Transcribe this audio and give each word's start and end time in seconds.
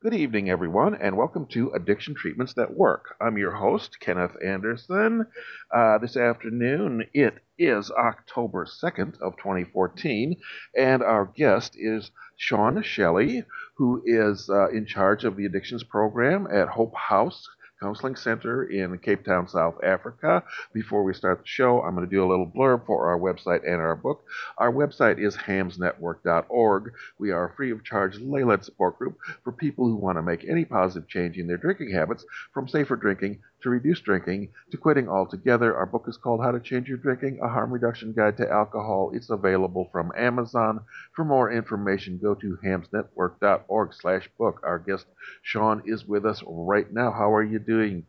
Good 0.00 0.14
evening, 0.14 0.48
everyone, 0.48 0.94
and 0.94 1.16
welcome 1.16 1.46
to 1.46 1.72
Addiction 1.72 2.14
Treatments 2.14 2.54
That 2.54 2.72
Work. 2.72 3.16
I'm 3.20 3.36
your 3.36 3.50
host, 3.50 3.98
Kenneth 3.98 4.36
Anderson. 4.40 5.26
Uh, 5.74 5.98
this 5.98 6.16
afternoon, 6.16 7.02
it 7.12 7.38
is 7.58 7.90
October 7.90 8.64
2nd 8.64 9.20
of 9.20 9.36
2014, 9.38 10.36
and 10.76 11.02
our 11.02 11.24
guest 11.34 11.74
is 11.76 12.12
Shaun 12.36 12.80
Shelly, 12.84 13.42
who 13.76 14.00
is 14.06 14.48
uh, 14.48 14.68
in 14.68 14.86
charge 14.86 15.24
of 15.24 15.34
the 15.34 15.46
addictions 15.46 15.82
program 15.82 16.46
at 16.46 16.68
Hope 16.68 16.94
House 16.94 17.48
Counseling 17.80 18.16
Center 18.16 18.64
in 18.64 18.98
Cape 18.98 19.24
Town, 19.24 19.48
South 19.48 19.76
Africa. 19.84 20.42
Before 20.72 21.04
we 21.04 21.14
start 21.14 21.38
the 21.38 21.46
show, 21.46 21.80
I'm 21.82 21.94
going 21.94 22.06
to 22.06 22.10
do 22.10 22.24
a 22.24 22.28
little 22.28 22.46
blurb 22.46 22.86
for 22.86 23.08
our 23.08 23.18
website 23.18 23.64
and 23.64 23.76
our 23.76 23.94
book. 23.94 24.24
Our 24.58 24.72
website 24.72 25.18
is 25.18 25.36
hamsnetwork.org. 25.36 26.92
We 27.18 27.30
are 27.30 27.48
a 27.48 27.54
free 27.54 27.70
of 27.70 27.84
charge 27.84 28.18
lay 28.18 28.44
led 28.44 28.64
support 28.64 28.98
group 28.98 29.18
for 29.44 29.52
people 29.52 29.86
who 29.86 29.96
want 29.96 30.18
to 30.18 30.22
make 30.22 30.44
any 30.44 30.64
positive 30.64 31.08
change 31.08 31.38
in 31.38 31.46
their 31.46 31.56
drinking 31.56 31.92
habits, 31.92 32.24
from 32.52 32.68
safer 32.68 32.96
drinking 32.96 33.38
to 33.62 33.70
reduce 33.70 34.00
drinking 34.00 34.48
to 34.70 34.76
quitting 34.76 35.08
altogether. 35.08 35.76
Our 35.76 35.86
book 35.86 36.04
is 36.08 36.16
called 36.16 36.42
How 36.42 36.52
to 36.52 36.60
Change 36.60 36.88
Your 36.88 36.98
Drinking, 36.98 37.40
a 37.42 37.48
harm 37.48 37.72
reduction 37.72 38.12
guide 38.12 38.36
to 38.36 38.50
alcohol. 38.50 39.10
It's 39.14 39.30
available 39.30 39.88
from 39.90 40.12
Amazon. 40.16 40.80
For 41.14 41.24
more 41.24 41.50
information, 41.50 42.18
go 42.22 42.34
to 42.34 42.58
hamsnetwork.org 42.64 43.94
slash 43.94 44.28
book. 44.38 44.60
Our 44.62 44.78
guest, 44.78 45.06
Shaun, 45.42 45.82
is 45.86 46.06
with 46.06 46.24
us 46.24 46.42
right 46.46 46.92
now. 46.92 47.10
How 47.10 47.32
are 47.32 47.42
you 47.42 47.58
doing? 47.68 48.04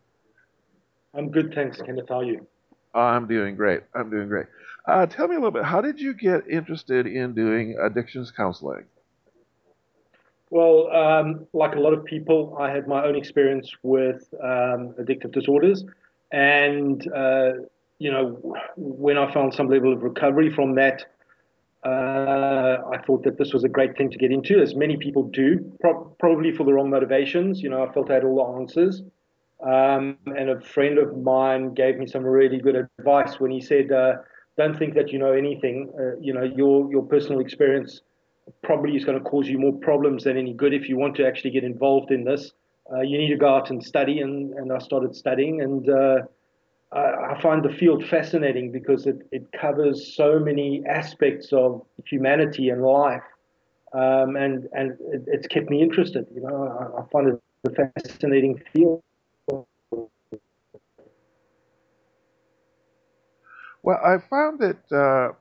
I'm 1.14 1.30
good, 1.30 1.52
thanks, 1.54 1.80
Kenneth. 1.82 2.08
How 2.08 2.20
are 2.20 2.24
you? 2.24 2.46
I'm 2.94 3.28
doing 3.28 3.54
great. 3.56 3.82
I'm 3.94 4.10
doing 4.10 4.28
great. 4.28 4.46
Uh, 4.86 5.06
tell 5.06 5.28
me 5.28 5.36
a 5.36 5.38
little 5.38 5.50
bit. 5.52 5.64
How 5.64 5.80
did 5.80 6.00
you 6.00 6.14
get 6.14 6.48
interested 6.48 7.06
in 7.06 7.34
doing 7.34 7.76
addictions 7.80 8.32
counseling? 8.32 8.84
Well, 10.48 10.90
um, 10.90 11.46
like 11.52 11.76
a 11.76 11.78
lot 11.78 11.92
of 11.92 12.04
people, 12.04 12.56
I 12.58 12.70
had 12.70 12.88
my 12.88 13.04
own 13.04 13.14
experience 13.14 13.70
with 13.82 14.22
um, 14.42 14.94
addictive 14.98 15.32
disorders, 15.32 15.84
and 16.32 17.06
uh, 17.12 17.52
you 17.98 18.10
know, 18.10 18.56
when 18.76 19.16
I 19.16 19.32
found 19.32 19.54
some 19.54 19.68
level 19.68 19.92
of 19.92 20.02
recovery 20.02 20.50
from 20.52 20.74
that, 20.74 21.04
uh, 21.84 22.78
I 22.92 22.98
thought 23.06 23.22
that 23.24 23.38
this 23.38 23.52
was 23.52 23.62
a 23.62 23.68
great 23.68 23.96
thing 23.96 24.10
to 24.10 24.18
get 24.18 24.32
into, 24.32 24.60
as 24.60 24.74
many 24.74 24.96
people 24.96 25.24
do, 25.24 25.72
pro- 25.80 26.04
probably 26.18 26.50
for 26.50 26.64
the 26.64 26.72
wrong 26.72 26.90
motivations. 26.90 27.62
You 27.62 27.68
know, 27.68 27.84
I 27.84 27.92
felt 27.92 28.10
I 28.10 28.14
had 28.14 28.24
all 28.24 28.36
the 28.36 28.60
answers. 28.60 29.02
Um, 29.62 30.16
and 30.26 30.50
a 30.50 30.60
friend 30.60 30.98
of 30.98 31.16
mine 31.18 31.74
gave 31.74 31.98
me 31.98 32.06
some 32.06 32.24
really 32.24 32.58
good 32.58 32.76
advice 32.98 33.38
when 33.38 33.50
he 33.50 33.60
said, 33.60 33.92
uh, 33.92 34.14
"Don't 34.56 34.78
think 34.78 34.94
that 34.94 35.12
you 35.12 35.18
know 35.18 35.32
anything. 35.32 35.90
Uh, 35.98 36.16
you 36.18 36.32
know, 36.32 36.42
your 36.42 36.90
your 36.90 37.02
personal 37.02 37.40
experience 37.40 38.00
probably 38.62 38.96
is 38.96 39.04
going 39.04 39.18
to 39.22 39.24
cause 39.24 39.48
you 39.48 39.58
more 39.58 39.74
problems 39.74 40.24
than 40.24 40.38
any 40.38 40.54
good. 40.54 40.72
If 40.72 40.88
you 40.88 40.96
want 40.96 41.14
to 41.16 41.26
actually 41.26 41.50
get 41.50 41.64
involved 41.64 42.10
in 42.10 42.24
this, 42.24 42.52
uh, 42.92 43.00
you 43.00 43.18
need 43.18 43.28
to 43.28 43.36
go 43.36 43.54
out 43.54 43.70
and 43.70 43.84
study." 43.84 44.20
And 44.20 44.54
and 44.54 44.72
I 44.72 44.78
started 44.78 45.14
studying, 45.14 45.60
and 45.60 45.88
uh, 45.90 46.22
I, 46.92 47.34
I 47.34 47.40
find 47.42 47.62
the 47.62 47.74
field 47.74 48.04
fascinating 48.06 48.72
because 48.72 49.06
it 49.06 49.18
it 49.30 49.46
covers 49.52 50.16
so 50.16 50.38
many 50.38 50.82
aspects 50.88 51.52
of 51.52 51.82
humanity 52.06 52.70
and 52.70 52.82
life. 52.82 53.22
Um, 53.92 54.36
and 54.36 54.68
and 54.72 54.92
it, 55.12 55.24
it's 55.26 55.46
kept 55.48 55.68
me 55.68 55.82
interested. 55.82 56.26
You 56.34 56.42
know, 56.42 56.92
I, 56.96 57.02
I 57.02 57.04
find 57.12 57.28
it 57.28 57.40
a 57.66 57.90
fascinating 58.00 58.62
field. 58.72 59.02
Well, 63.82 63.98
I 64.04 64.18
found 64.28 64.60
that 64.60 64.92
uh, 64.92 65.32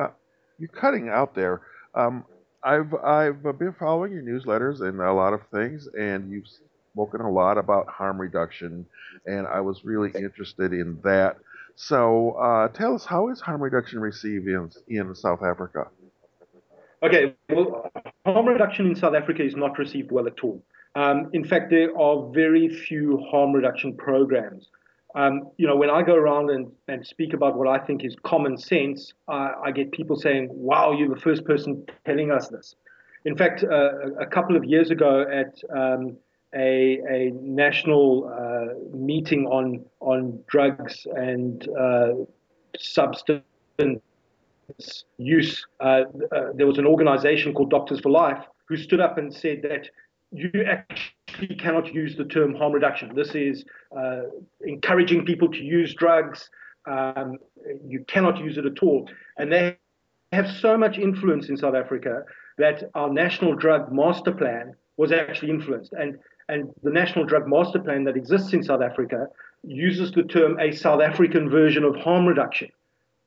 uh, 0.00 0.10
you're 0.58 0.68
cutting 0.68 1.08
out 1.08 1.34
there. 1.34 1.62
Um, 1.94 2.24
I've 2.62 2.94
I've 2.94 3.42
been 3.42 3.74
following 3.78 4.12
your 4.12 4.22
newsletters 4.22 4.80
and 4.80 5.00
a 5.00 5.12
lot 5.12 5.32
of 5.32 5.40
things, 5.52 5.88
and 5.98 6.30
you've 6.30 6.46
spoken 6.92 7.20
a 7.20 7.30
lot 7.30 7.58
about 7.58 7.88
harm 7.88 8.20
reduction, 8.20 8.86
and 9.26 9.46
I 9.46 9.60
was 9.60 9.84
really 9.84 10.10
interested 10.14 10.72
in 10.72 10.98
that. 11.04 11.36
So, 11.74 12.32
uh, 12.32 12.68
tell 12.68 12.94
us 12.94 13.04
how 13.04 13.28
is 13.28 13.40
harm 13.40 13.62
reduction 13.62 14.00
received 14.00 14.48
in 14.48 14.70
in 14.88 15.14
South 15.14 15.42
Africa? 15.42 15.88
Okay, 17.02 17.34
well, 17.50 17.90
harm 18.24 18.46
reduction 18.46 18.86
in 18.86 18.96
South 18.96 19.14
Africa 19.14 19.44
is 19.44 19.54
not 19.54 19.78
received 19.78 20.10
well 20.10 20.26
at 20.26 20.40
all. 20.42 20.62
Um, 20.94 21.28
in 21.34 21.44
fact, 21.44 21.70
there 21.70 21.96
are 21.98 22.30
very 22.32 22.68
few 22.68 23.22
harm 23.30 23.52
reduction 23.52 23.94
programs 23.96 24.70
um, 25.16 25.50
you 25.56 25.66
know, 25.66 25.74
when 25.74 25.88
I 25.88 26.02
go 26.02 26.14
around 26.14 26.50
and, 26.50 26.70
and 26.88 27.04
speak 27.04 27.32
about 27.32 27.56
what 27.56 27.66
I 27.66 27.78
think 27.84 28.04
is 28.04 28.14
common 28.22 28.58
sense, 28.58 29.14
uh, 29.28 29.52
I 29.64 29.70
get 29.72 29.90
people 29.90 30.14
saying, 30.14 30.50
wow, 30.52 30.92
you're 30.92 31.08
the 31.08 31.20
first 31.20 31.44
person 31.46 31.86
telling 32.04 32.30
us 32.30 32.48
this. 32.48 32.74
In 33.24 33.34
fact, 33.34 33.64
uh, 33.64 34.12
a 34.20 34.26
couple 34.26 34.56
of 34.56 34.64
years 34.64 34.90
ago 34.90 35.22
at 35.22 35.58
um, 35.74 36.18
a, 36.54 37.00
a, 37.10 37.30
national 37.32 38.28
uh, 38.28 38.96
meeting 38.96 39.46
on, 39.46 39.84
on 40.00 40.38
drugs 40.48 41.06
and 41.14 41.66
uh, 41.76 42.12
substance 42.78 43.42
use, 45.16 45.66
uh, 45.80 46.02
uh, 46.30 46.52
there 46.54 46.66
was 46.66 46.76
an 46.76 46.86
organization 46.86 47.54
called 47.54 47.70
Doctors 47.70 48.00
for 48.00 48.10
Life 48.10 48.44
who 48.68 48.76
stood 48.76 49.00
up 49.00 49.16
and 49.16 49.32
said 49.32 49.62
that 49.62 49.88
you 50.30 50.50
actually 50.68 51.15
cannot 51.58 51.92
use 51.92 52.16
the 52.16 52.24
term 52.24 52.54
harm 52.54 52.72
reduction. 52.72 53.14
This 53.14 53.34
is 53.34 53.64
uh, 53.96 54.22
encouraging 54.62 55.24
people 55.24 55.50
to 55.50 55.62
use 55.62 55.94
drugs. 55.94 56.48
Um, 56.86 57.38
you 57.86 58.04
cannot 58.06 58.38
use 58.38 58.58
it 58.58 58.66
at 58.66 58.82
all. 58.82 59.08
And 59.36 59.52
they 59.52 59.76
have 60.32 60.48
so 60.50 60.76
much 60.76 60.98
influence 60.98 61.48
in 61.48 61.56
South 61.56 61.74
Africa 61.74 62.22
that 62.58 62.84
our 62.94 63.10
national 63.10 63.54
drug 63.54 63.92
master 63.92 64.32
plan 64.32 64.74
was 64.96 65.12
actually 65.12 65.50
influenced. 65.50 65.92
And, 65.92 66.18
and 66.48 66.72
the 66.82 66.90
national 66.90 67.24
drug 67.24 67.46
master 67.46 67.78
plan 67.78 68.04
that 68.04 68.16
exists 68.16 68.52
in 68.52 68.62
South 68.62 68.82
Africa 68.82 69.26
uses 69.62 70.12
the 70.12 70.22
term 70.22 70.58
a 70.60 70.72
South 70.72 71.00
African 71.00 71.50
version 71.50 71.84
of 71.84 71.96
harm 71.96 72.26
reduction. 72.26 72.68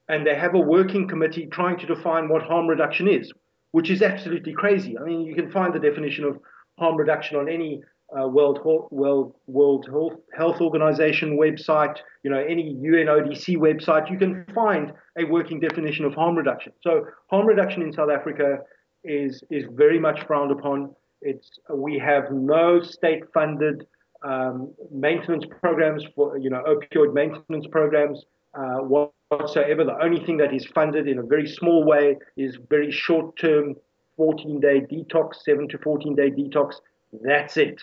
And 0.08 0.26
they 0.26 0.36
have 0.36 0.56
a 0.56 0.60
working 0.60 1.08
committee 1.08 1.46
trying 1.46 1.78
to 1.80 1.86
define 1.86 2.30
what 2.30 2.42
harm 2.42 2.68
reduction 2.68 3.08
is, 3.08 3.32
which 3.72 3.92
is 3.92 4.02
absolutely 4.02 4.54
crazy. 4.54 4.98
I 4.98 5.04
mean, 5.04 5.22
you 5.22 5.36
can 5.36 5.52
find 5.52 5.74
the 5.74 5.80
definition 5.80 6.24
of 6.24 6.40
harm 6.80 6.96
reduction 6.96 7.38
on 7.38 7.48
any 7.48 7.84
uh, 8.18 8.28
World 8.28 8.60
World 8.64 9.36
World 9.48 9.88
Health 10.36 10.62
Organization 10.62 11.38
website, 11.38 11.98
you 12.24 12.32
know, 12.32 12.40
any 12.40 12.76
UNODC 12.76 13.58
website, 13.58 14.10
you 14.10 14.18
can 14.18 14.46
find 14.54 14.92
a 15.18 15.26
working 15.26 15.60
definition 15.60 16.06
of 16.06 16.14
harm 16.14 16.36
reduction. 16.36 16.74
So 16.82 17.06
harm 17.30 17.46
reduction 17.46 17.82
in 17.82 17.94
South 17.94 18.10
Africa 18.10 18.60
is 19.04 19.44
is 19.50 19.66
very 19.72 20.00
much 20.00 20.26
frowned 20.26 20.52
upon. 20.52 20.96
It's 21.22 21.60
we 21.74 22.00
have 22.00 22.32
no 22.32 22.82
state-funded 22.82 23.86
um, 24.24 24.74
maintenance 24.92 25.46
programs 25.62 26.06
for 26.16 26.38
you 26.38 26.50
know 26.50 26.64
opioid 26.68 27.14
maintenance 27.14 27.68
programs 27.72 28.26
uh, 28.56 28.80
whatsoever. 28.80 29.84
The 29.84 29.98
only 30.02 30.26
thing 30.26 30.38
that 30.38 30.54
is 30.54 30.66
funded 30.66 31.08
in 31.08 31.20
a 31.20 31.24
very 31.24 31.48
small 31.48 31.84
way 31.86 32.18
is 32.38 32.58
very 32.70 32.92
short-term 32.92 33.76
14 34.18 34.60
day 34.60 34.82
detox, 34.82 35.36
seven 35.44 35.68
to 35.70 35.78
14 35.78 36.16
day 36.16 36.32
detox. 36.32 36.76
That's 37.24 37.58
it. 37.58 37.82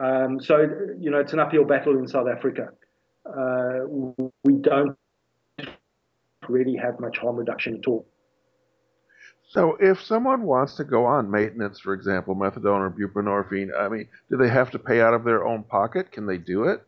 Um, 0.00 0.40
so, 0.40 0.68
you 0.98 1.10
know, 1.10 1.18
it's 1.18 1.32
an 1.32 1.38
uphill 1.38 1.64
battle 1.64 1.98
in 1.98 2.08
South 2.08 2.26
Africa. 2.28 2.70
Uh, 3.24 3.80
we 4.44 4.54
don't 4.54 4.96
really 6.48 6.76
have 6.76 7.00
much 7.00 7.18
harm 7.18 7.36
reduction 7.36 7.78
at 7.78 7.86
all. 7.86 8.06
So, 9.48 9.76
if 9.78 10.02
someone 10.02 10.42
wants 10.42 10.74
to 10.76 10.84
go 10.84 11.04
on 11.04 11.30
maintenance, 11.30 11.78
for 11.78 11.94
example, 11.94 12.34
methadone 12.34 12.80
or 12.80 12.90
buprenorphine, 12.90 13.68
I 13.78 13.88
mean, 13.88 14.08
do 14.30 14.36
they 14.36 14.48
have 14.48 14.70
to 14.72 14.78
pay 14.78 15.00
out 15.00 15.14
of 15.14 15.24
their 15.24 15.46
own 15.46 15.62
pocket? 15.62 16.10
Can 16.10 16.26
they 16.26 16.38
do 16.38 16.64
it? 16.64 16.82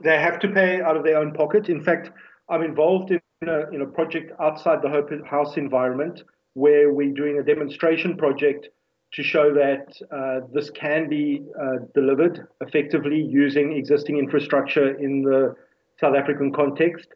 They 0.00 0.20
have 0.20 0.38
to 0.40 0.48
pay 0.48 0.80
out 0.80 0.96
of 0.96 1.04
their 1.04 1.16
own 1.18 1.32
pocket. 1.32 1.68
In 1.68 1.82
fact, 1.82 2.10
I'm 2.48 2.62
involved 2.62 3.10
in 3.10 3.20
a, 3.48 3.68
in 3.70 3.82
a 3.82 3.86
project 3.86 4.32
outside 4.40 4.82
the 4.82 4.88
Hope 4.88 5.10
House 5.26 5.56
environment 5.56 6.22
where 6.54 6.92
we're 6.92 7.14
doing 7.14 7.38
a 7.38 7.42
demonstration 7.42 8.16
project 8.16 8.68
to 9.12 9.22
show 9.22 9.54
that 9.54 9.86
uh, 10.12 10.46
this 10.52 10.70
can 10.70 11.08
be 11.08 11.42
uh, 11.60 11.84
delivered 11.94 12.46
effectively 12.60 13.20
using 13.20 13.72
existing 13.72 14.18
infrastructure 14.18 14.94
in 14.98 15.22
the 15.22 15.54
South 15.98 16.14
African 16.14 16.52
context. 16.52 17.08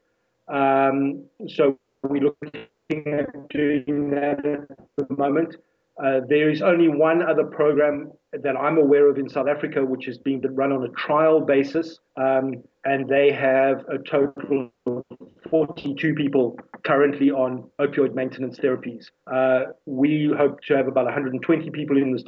Um, 0.48 1.24
so 1.48 1.78
we're 2.02 2.22
looking 2.22 2.66
at 2.90 3.48
doing 3.50 4.10
that 4.10 4.44
at 4.44 5.08
the 5.08 5.16
moment. 5.16 5.56
Uh, 6.02 6.20
there 6.28 6.50
is 6.50 6.62
only 6.62 6.88
one 6.88 7.22
other 7.22 7.44
program 7.44 8.10
that 8.32 8.56
I'm 8.56 8.78
aware 8.78 9.08
of 9.10 9.18
in 9.18 9.28
South 9.28 9.46
Africa, 9.46 9.84
which 9.84 10.08
is 10.08 10.18
being 10.18 10.42
run 10.54 10.72
on 10.72 10.84
a 10.84 10.88
trial 10.88 11.40
basis, 11.40 12.00
um, 12.16 12.64
and 12.84 13.08
they 13.08 13.32
have 13.32 13.84
a 13.88 13.98
total 13.98 14.70
of 14.86 15.04
42 15.50 16.14
people 16.14 16.58
currently 16.84 17.30
on 17.30 17.70
opioid 17.80 18.14
maintenance 18.14 18.58
therapies. 18.58 19.06
Uh, 19.32 19.72
we 19.86 20.32
hope 20.36 20.60
to 20.62 20.76
have 20.76 20.88
about 20.88 21.04
120 21.04 21.70
people 21.70 21.96
in 21.96 22.12
this 22.12 22.24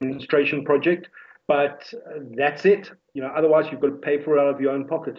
demonstration 0.00 0.64
project, 0.64 1.08
but 1.46 1.92
that's 2.36 2.64
it. 2.64 2.90
You 3.12 3.22
know, 3.22 3.28
otherwise 3.28 3.66
you've 3.70 3.80
got 3.80 3.88
to 3.88 3.96
pay 3.96 4.22
for 4.22 4.36
it 4.36 4.40
out 4.40 4.54
of 4.54 4.60
your 4.60 4.72
own 4.72 4.86
pocket. 4.86 5.18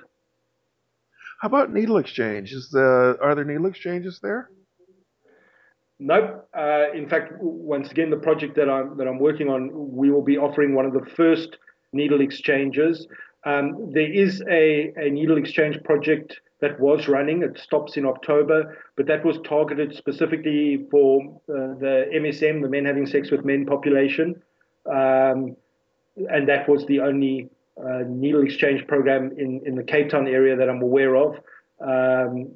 How 1.41 1.47
about 1.49 1.71
needle 1.71 1.97
exchange? 1.97 2.51
Is 2.51 2.69
the 2.69 3.17
are 3.21 3.35
there 3.35 3.45
needle 3.45 3.67
exchanges 3.67 4.19
there? 4.21 4.49
Nope. 5.99 6.47
Uh, 6.55 6.91
in 6.93 7.07
fact, 7.07 7.33
once 7.39 7.91
again, 7.91 8.09
the 8.09 8.17
project 8.17 8.55
that 8.55 8.69
I'm 8.69 8.97
that 8.97 9.07
I'm 9.07 9.19
working 9.19 9.49
on, 9.49 9.69
we 9.73 10.09
will 10.09 10.23
be 10.23 10.37
offering 10.37 10.73
one 10.73 10.85
of 10.85 10.93
the 10.93 11.05
first 11.15 11.57
needle 11.93 12.21
exchanges. 12.21 13.07
Um, 13.47 13.93
there 13.93 14.11
is 14.11 14.43
a, 14.49 14.91
a 14.97 15.09
needle 15.09 15.37
exchange 15.37 15.81
project 15.83 16.41
that 16.59 16.77
was 16.81 17.07
running. 17.07 17.43
It 17.43 17.57
stops 17.57 17.95
in 17.95 18.05
October, 18.05 18.77
but 18.97 19.05
that 19.07 19.23
was 19.23 19.37
targeted 19.45 19.95
specifically 19.95 20.85
for 20.91 21.21
uh, 21.49 21.79
the 21.79 22.09
MSM, 22.13 22.61
the 22.61 22.67
men 22.67 22.83
having 22.83 23.05
sex 23.05 23.31
with 23.31 23.45
men 23.45 23.65
population, 23.65 24.41
um, 24.85 25.55
and 26.29 26.49
that 26.49 26.67
was 26.67 26.85
the 26.87 26.99
only 26.99 27.49
uh, 27.79 28.03
needle 28.07 28.43
exchange 28.43 28.85
program 28.87 29.31
in 29.37 29.61
in 29.65 29.75
the 29.75 29.83
Cape 29.83 30.09
Town 30.09 30.27
area 30.27 30.57
that 30.57 30.67
I'm 30.67 30.81
aware 30.81 31.15
of. 31.15 31.37
Um, 31.79 32.49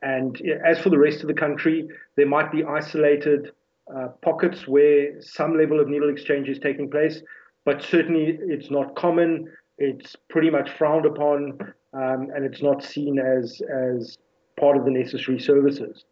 and 0.00 0.40
as 0.64 0.78
for 0.78 0.88
the 0.88 0.98
rest 0.98 1.20
of 1.20 1.26
the 1.26 1.34
country, 1.34 1.88
there 2.16 2.28
might 2.28 2.50
be 2.52 2.64
isolated 2.64 3.50
uh, 3.94 4.08
pockets 4.22 4.66
where 4.66 5.20
some 5.20 5.58
level 5.58 5.78
of 5.80 5.88
needle 5.88 6.08
exchange 6.08 6.48
is 6.48 6.58
taking 6.58 6.88
place, 6.88 7.20
but 7.64 7.82
certainly 7.82 8.38
it's 8.40 8.70
not 8.70 8.94
common. 8.94 9.50
It's 9.78 10.16
pretty 10.28 10.50
much 10.50 10.70
frowned 10.70 11.06
upon, 11.06 11.58
um, 11.92 12.30
and 12.34 12.44
it's 12.44 12.62
not 12.62 12.82
seen 12.82 13.18
as 13.18 13.60
as 13.62 14.18
part 14.58 14.76
of 14.76 14.84
the 14.84 14.90
necessary 14.90 15.38
services. 15.38 16.04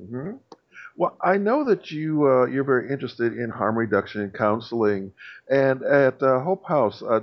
Mm-hmm. 0.00 0.32
Well, 0.96 1.16
I 1.22 1.38
know 1.38 1.64
that 1.64 1.90
you 1.90 2.26
uh, 2.26 2.46
you're 2.46 2.64
very 2.64 2.90
interested 2.90 3.36
in 3.36 3.50
harm 3.50 3.78
reduction 3.78 4.22
and 4.22 4.32
counseling, 4.32 5.12
and 5.50 5.82
at 5.82 6.22
uh, 6.22 6.40
Hope 6.40 6.66
House, 6.66 7.02
uh, 7.02 7.20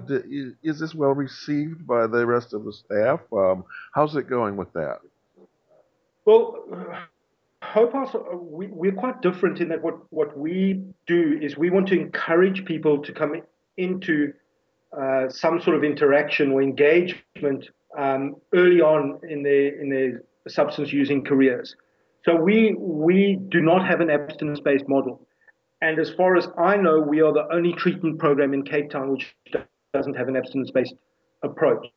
is 0.64 0.80
this 0.80 0.96
well 0.96 1.14
received 1.14 1.86
by 1.86 2.08
the 2.08 2.26
rest 2.26 2.54
of 2.54 2.66
the 2.66 2.74
staff? 2.74 3.22
Um, 3.32 3.66
how's 3.94 4.16
it 4.16 4.28
going 4.28 4.56
with 4.56 4.72
that? 4.74 5.00
Well, 6.26 6.64
Hope 7.62 7.94
House, 7.94 8.16
uh, 8.16 8.36
we, 8.36 8.68
we're 8.68 8.92
quite 8.92 9.22
different 9.22 9.60
in 9.60 9.70
that 9.70 9.82
what, 9.82 9.98
what 10.12 10.38
we 10.38 10.84
do 11.06 11.38
is 11.42 11.58
we 11.58 11.70
want 11.70 11.88
to 11.90 12.00
encourage 12.00 12.66
people 12.66 13.02
to 13.04 13.12
come 13.12 13.42
into 13.78 14.34
uh, 14.98 15.30
some 15.30 15.62
sort 15.62 15.76
of 15.76 15.84
interaction 15.84 16.52
or 16.52 16.62
engagement 16.62 17.70
um, 17.98 18.36
early 18.54 18.82
on 18.82 19.20
in 19.30 19.44
their 19.44 19.80
in 19.82 19.90
their 19.90 20.24
substance 20.48 20.92
using 20.92 21.24
careers. 21.24 21.76
So 22.26 22.36
we 22.36 22.76
we 22.78 23.40
do 23.50 23.62
not 23.62 23.86
have 23.86 24.02
an 24.02 24.10
abstinence 24.10 24.60
based 24.60 24.88
model, 24.88 25.28
and 25.82 26.00
as 26.00 26.10
far 26.10 26.36
as 26.36 26.48
I 26.58 26.76
know, 26.78 27.00
we 27.00 27.22
are 27.22 27.34
the 27.34 27.48
only 27.52 27.74
treatment 27.74 28.20
program 28.20 28.54
in 28.54 28.64
Cape 28.64 28.90
Town 28.90 29.12
which 29.12 29.36
doesn't 29.94 30.16
have 30.16 30.28
an 30.28 30.36
abstinence 30.36 30.72
based 30.72 30.96
approach. 31.44 31.88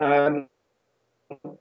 Um, 0.00 0.48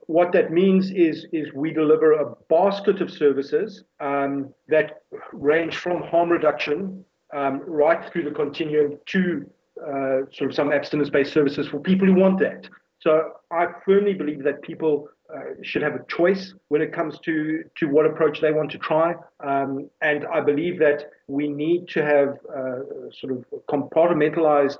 what 0.08 0.32
that 0.34 0.52
means 0.52 0.92
is, 0.92 1.28
is 1.32 1.54
we 1.54 1.72
deliver 1.72 2.14
a 2.14 2.36
basket 2.50 3.02
of 3.02 3.12
services 3.12 3.84
um, 4.00 4.54
that 4.68 5.04
range 5.32 5.78
from 5.78 6.02
harm 6.04 6.30
reduction 6.30 7.06
um, 7.34 7.62
right 7.66 8.12
through 8.12 8.24
the 8.24 8.32
continuum 8.32 8.98
to 9.08 9.50
uh, 9.82 10.18
sort 10.34 10.50
of 10.50 10.54
some 10.54 10.72
abstinence-based 10.72 11.32
services 11.32 11.68
for 11.68 11.80
people 11.80 12.08
who 12.08 12.16
want 12.16 12.40
that. 12.40 12.68
So 13.00 13.34
I 13.52 13.68
firmly 13.86 14.14
believe 14.14 14.44
that 14.44 14.62
people 14.62 15.10
uh, 15.34 15.40
should 15.64 15.82
have 15.82 15.96
a 15.96 16.06
choice 16.08 16.54
when 16.68 16.82
it 16.82 16.94
comes 16.94 17.18
to, 17.20 17.64
to 17.78 17.88
what 17.88 18.06
approach 18.06 18.42
they 18.42 18.52
want 18.52 18.70
to 18.72 18.78
try. 18.78 19.16
Um, 19.40 19.90
and 20.02 20.28
I 20.28 20.42
believe 20.42 20.78
that 20.80 21.10
we 21.28 21.48
need 21.48 21.88
to 21.90 22.04
have 22.04 22.38
uh, 22.56 23.10
sort 23.20 23.34
of 23.34 23.46
compartmentalized 23.68 24.78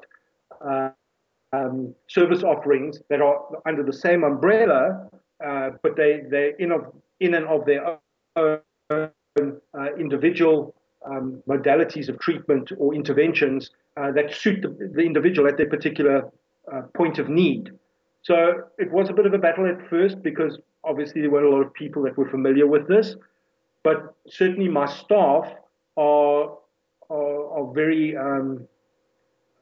uh, 0.64 0.90
um, 1.54 1.96
service 2.08 2.44
offerings 2.44 3.00
that 3.10 3.22
are 3.22 3.40
under 3.66 3.84
the 3.84 3.94
same 3.94 4.24
umbrella, 4.24 5.10
uh, 5.46 5.72
but 5.84 5.96
they 5.96 6.22
they 6.30 6.54
in 6.60 6.72
of 6.72 6.94
in 7.20 7.34
and 7.34 7.46
of 7.48 7.66
their 7.66 7.98
own 8.36 8.60
uh, 9.38 9.96
individual 9.98 10.76
um, 11.06 11.42
modalities 11.48 12.10
of 12.10 12.20
treatment 12.20 12.72
or 12.78 12.94
interventions 12.94 13.72
uh, 13.98 14.12
that 14.12 14.34
suit 14.34 14.62
the, 14.62 14.92
the, 14.94 15.02
individual 15.02 15.48
at 15.48 15.58
their 15.58 15.70
particular 15.70 16.30
uh, 16.72 16.82
point 16.94 17.20
of 17.20 17.28
need. 17.28 17.72
So 18.24 18.64
it 18.78 18.92
was 18.92 19.10
a 19.10 19.14
bit 19.14 19.26
of 19.26 19.34
a 19.34 19.38
battle 19.38 19.66
at 19.68 19.90
first 19.90 20.22
because 20.22 20.60
obviously 20.84 21.22
there 21.22 21.32
weren't 21.32 21.48
a 21.48 21.50
lot 21.50 21.62
of 21.62 21.74
people 21.74 22.04
that 22.04 22.18
were 22.18 22.30
familiar 22.30 22.68
with 22.68 22.88
this, 22.88 23.16
but 23.84 24.16
certainly 24.28 24.70
my 24.70 24.86
staff 24.86 25.52
are 25.98 26.58
are, 27.10 27.60
are 27.60 27.74
very 27.74 28.16
um, 28.16 28.68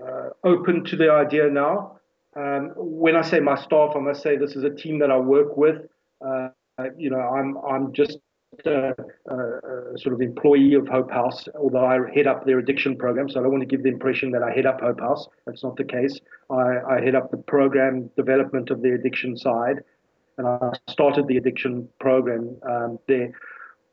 uh, 0.05 0.29
open 0.43 0.83
to 0.85 0.95
the 0.95 1.11
idea 1.11 1.49
now. 1.49 1.99
Um, 2.35 2.73
when 2.75 3.15
I 3.15 3.21
say 3.21 3.39
my 3.39 3.59
staff, 3.59 3.93
I 3.95 3.99
must 3.99 4.21
say 4.21 4.37
this 4.37 4.55
is 4.55 4.63
a 4.63 4.69
team 4.69 4.99
that 4.99 5.09
I 5.09 5.17
work 5.17 5.57
with. 5.57 5.87
Uh, 6.21 6.49
you 6.97 7.09
know, 7.09 7.19
I'm 7.19 7.57
I'm 7.57 7.93
just 7.93 8.19
a, 8.65 8.95
a, 9.29 9.35
a, 9.35 9.97
sort 9.97 10.13
of 10.13 10.21
employee 10.21 10.73
of 10.73 10.87
Hope 10.87 11.11
House, 11.11 11.47
although 11.59 11.85
I 11.85 11.97
head 12.13 12.27
up 12.27 12.45
their 12.45 12.59
addiction 12.59 12.97
program. 12.97 13.29
So 13.29 13.39
I 13.39 13.43
don't 13.43 13.51
want 13.51 13.61
to 13.61 13.67
give 13.67 13.83
the 13.83 13.89
impression 13.89 14.31
that 14.31 14.43
I 14.43 14.51
head 14.51 14.65
up 14.65 14.81
Hope 14.81 14.99
House. 14.99 15.27
That's 15.45 15.63
not 15.63 15.75
the 15.75 15.83
case. 15.83 16.19
I, 16.49 16.79
I 16.89 17.01
head 17.01 17.15
up 17.15 17.31
the 17.31 17.37
program 17.37 18.09
development 18.15 18.69
of 18.69 18.81
the 18.81 18.93
addiction 18.93 19.37
side, 19.37 19.83
and 20.37 20.47
I 20.47 20.71
started 20.89 21.27
the 21.27 21.37
addiction 21.37 21.87
program 21.99 22.57
um, 22.69 22.99
there. 23.07 23.31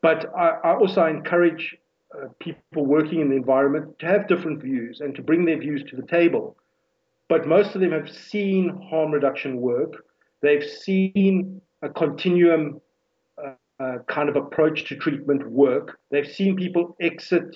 But 0.01 0.31
I, 0.35 0.49
I 0.63 0.75
also 0.75 1.05
encourage 1.05 1.75
uh, 2.15 2.27
people 2.39 2.85
working 2.85 3.19
in 3.19 3.29
the 3.29 3.35
environment 3.35 3.99
to 3.99 4.05
have 4.05 4.27
different 4.27 4.61
views 4.61 5.01
and 5.01 5.13
to 5.15 5.21
bring 5.21 5.45
their 5.45 5.59
views 5.59 5.83
to 5.89 5.95
the 5.95 6.07
table. 6.07 6.55
But 7.29 7.47
most 7.47 7.75
of 7.75 7.81
them 7.81 7.91
have 7.91 8.09
seen 8.09 8.81
harm 8.89 9.11
reduction 9.11 9.57
work. 9.57 10.05
They've 10.41 10.63
seen 10.63 11.61
a 11.81 11.89
continuum 11.89 12.81
uh, 13.79 13.97
kind 14.07 14.29
of 14.29 14.35
approach 14.35 14.85
to 14.85 14.95
treatment 14.95 15.49
work. 15.49 15.99
They've 16.11 16.27
seen 16.27 16.55
people 16.55 16.95
exit 17.01 17.55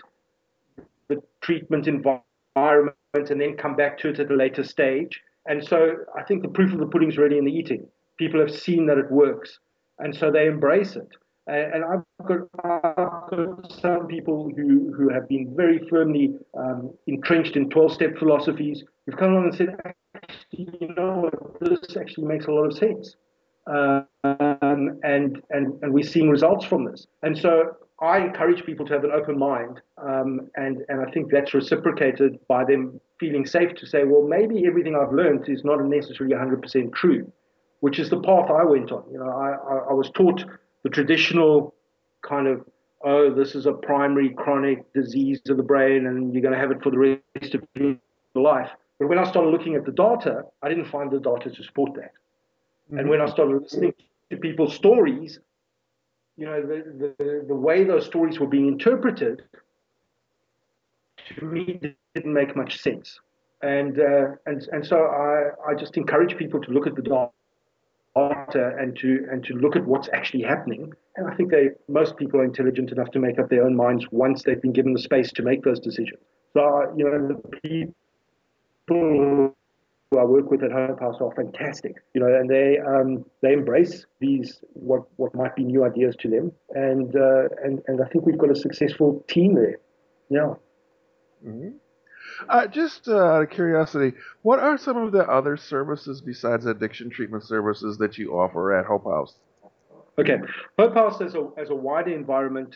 the 1.07 1.21
treatment 1.41 1.87
environment 1.87 2.95
and 3.13 3.41
then 3.41 3.57
come 3.57 3.75
back 3.75 3.97
to 3.99 4.09
it 4.09 4.19
at 4.19 4.31
a 4.31 4.35
later 4.35 4.63
stage. 4.63 5.21
And 5.47 5.63
so 5.63 5.95
I 6.17 6.23
think 6.23 6.43
the 6.43 6.49
proof 6.49 6.71
of 6.73 6.79
the 6.79 6.85
pudding 6.85 7.09
is 7.09 7.17
really 7.17 7.37
in 7.37 7.45
the 7.45 7.51
eating. 7.51 7.87
People 8.17 8.39
have 8.39 8.51
seen 8.51 8.85
that 8.85 8.97
it 8.97 9.09
works, 9.11 9.59
and 9.97 10.15
so 10.15 10.31
they 10.31 10.45
embrace 10.45 10.95
it. 10.95 11.09
And 11.47 11.83
I've 11.83 12.27
got, 12.27 12.39
I've 12.63 13.29
got 13.29 13.71
some 13.81 14.07
people 14.07 14.51
who, 14.55 14.93
who 14.95 15.09
have 15.09 15.27
been 15.27 15.53
very 15.55 15.79
firmly 15.89 16.35
um, 16.55 16.93
entrenched 17.07 17.55
in 17.55 17.69
12 17.69 17.93
step 17.93 18.17
philosophies 18.19 18.83
who've 19.05 19.17
come 19.17 19.31
along 19.31 19.45
and 19.45 19.55
said, 19.55 19.75
actually, 20.15 20.77
you 20.79 20.93
know 20.95 21.29
this 21.59 21.97
actually 21.99 22.27
makes 22.27 22.45
a 22.45 22.51
lot 22.51 22.65
of 22.65 22.77
sense. 22.77 23.15
Um, 23.67 24.07
and, 24.23 25.41
and, 25.49 25.81
and 25.81 25.93
we're 25.93 26.03
seeing 26.03 26.29
results 26.29 26.65
from 26.65 26.85
this. 26.85 27.07
And 27.23 27.37
so 27.37 27.75
I 28.01 28.17
encourage 28.19 28.65
people 28.65 28.85
to 28.87 28.93
have 28.93 29.03
an 29.03 29.11
open 29.11 29.37
mind. 29.37 29.81
Um, 29.97 30.49
and, 30.55 30.83
and 30.89 31.05
I 31.05 31.11
think 31.11 31.31
that's 31.31 31.53
reciprocated 31.53 32.39
by 32.47 32.65
them 32.65 32.99
feeling 33.19 33.45
safe 33.45 33.75
to 33.75 33.85
say, 33.85 34.03
well, 34.03 34.23
maybe 34.23 34.65
everything 34.65 34.95
I've 34.95 35.13
learned 35.13 35.47
is 35.47 35.63
not 35.63 35.83
necessarily 35.85 36.35
100% 36.35 36.93
true, 36.93 37.31
which 37.81 37.99
is 37.99 38.09
the 38.09 38.19
path 38.19 38.49
I 38.49 38.63
went 38.63 38.91
on. 38.91 39.03
You 39.11 39.19
know, 39.19 39.29
I, 39.29 39.51
I, 39.51 39.77
I 39.91 39.93
was 39.93 40.09
taught 40.15 40.43
the 40.83 40.89
traditional 40.89 41.75
kind 42.21 42.47
of 42.47 42.63
oh 43.03 43.33
this 43.33 43.55
is 43.55 43.65
a 43.65 43.73
primary 43.73 44.29
chronic 44.29 44.91
disease 44.93 45.41
of 45.49 45.57
the 45.57 45.63
brain 45.63 46.05
and 46.07 46.33
you're 46.33 46.41
going 46.41 46.53
to 46.53 46.59
have 46.59 46.71
it 46.71 46.81
for 46.83 46.91
the 46.91 46.97
rest 46.97 47.55
of 47.55 47.63
your 47.75 47.97
life 48.35 48.69
but 48.99 49.07
when 49.07 49.17
i 49.17 49.23
started 49.23 49.49
looking 49.49 49.75
at 49.75 49.85
the 49.85 49.91
data 49.91 50.43
i 50.61 50.69
didn't 50.69 50.85
find 50.85 51.11
the 51.11 51.19
data 51.19 51.49
to 51.49 51.63
support 51.63 51.93
that 51.95 52.11
mm-hmm. 52.91 52.99
and 52.99 53.09
when 53.09 53.21
i 53.21 53.29
started 53.29 53.61
listening 53.61 53.93
to 54.29 54.37
people's 54.37 54.75
stories 54.75 55.39
you 56.37 56.45
know 56.45 56.61
the, 56.61 57.13
the, 57.17 57.45
the 57.47 57.55
way 57.55 57.83
those 57.83 58.05
stories 58.05 58.39
were 58.39 58.47
being 58.47 58.67
interpreted 58.67 59.43
to 61.35 61.45
me 61.45 61.79
didn't 62.13 62.33
make 62.33 62.55
much 62.55 62.79
sense 62.79 63.19
and 63.61 63.99
uh, 63.99 64.31
and 64.45 64.67
and 64.71 64.85
so 64.85 64.97
I, 64.97 65.71
I 65.71 65.75
just 65.75 65.97
encourage 65.97 66.37
people 66.37 66.59
to 66.61 66.71
look 66.71 66.87
at 66.87 66.95
the 66.95 67.01
data 67.01 67.31
and 68.15 68.97
to 68.97 69.27
and 69.31 69.43
to 69.45 69.53
look 69.53 69.75
at 69.75 69.85
what's 69.85 70.09
actually 70.13 70.43
happening. 70.43 70.93
And 71.15 71.29
I 71.29 71.35
think 71.35 71.51
they 71.51 71.69
most 71.87 72.17
people 72.17 72.39
are 72.39 72.43
intelligent 72.43 72.91
enough 72.91 73.11
to 73.11 73.19
make 73.19 73.39
up 73.39 73.49
their 73.49 73.63
own 73.63 73.75
minds 73.75 74.05
once 74.11 74.43
they've 74.43 74.61
been 74.61 74.73
given 74.73 74.93
the 74.93 74.99
space 74.99 75.31
to 75.33 75.43
make 75.43 75.63
those 75.63 75.79
decisions. 75.79 76.19
So 76.53 76.93
you 76.95 77.05
know 77.05 77.27
the 77.27 77.59
people 78.87 79.55
who 80.11 80.19
I 80.19 80.25
work 80.25 80.51
with 80.51 80.61
at 80.61 80.71
Hope 80.73 80.99
House 80.99 81.15
are 81.21 81.31
fantastic, 81.33 81.95
you 82.13 82.19
know, 82.19 82.27
and 82.27 82.49
they 82.49 82.77
um, 82.79 83.25
they 83.41 83.53
embrace 83.53 84.05
these 84.19 84.59
what 84.73 85.03
what 85.15 85.33
might 85.33 85.55
be 85.55 85.63
new 85.63 85.85
ideas 85.85 86.15
to 86.19 86.29
them, 86.29 86.51
and 86.71 87.15
uh, 87.15 87.47
and 87.63 87.81
and 87.87 88.01
I 88.03 88.07
think 88.09 88.25
we've 88.25 88.37
got 88.37 88.51
a 88.51 88.55
successful 88.55 89.23
team 89.29 89.55
there. 89.55 89.77
Yeah. 90.29 90.53
Mm-hmm. 91.45 91.69
Uh, 92.49 92.67
just 92.67 93.07
uh, 93.07 93.15
out 93.15 93.43
of 93.43 93.49
curiosity, 93.49 94.15
what 94.41 94.59
are 94.59 94.77
some 94.77 94.97
of 94.97 95.11
the 95.11 95.23
other 95.23 95.55
services 95.55 96.21
besides 96.21 96.65
addiction 96.65 97.09
treatment 97.09 97.43
services 97.43 97.97
that 97.97 98.17
you 98.17 98.33
offer 98.33 98.77
at 98.77 98.85
Hope 98.85 99.05
House? 99.05 99.35
Okay, 100.19 100.37
Hope 100.77 100.93
House 100.93 101.21
as 101.21 101.35
a, 101.35 101.49
as 101.57 101.69
a 101.69 101.75
wider 101.75 102.13
environment 102.13 102.75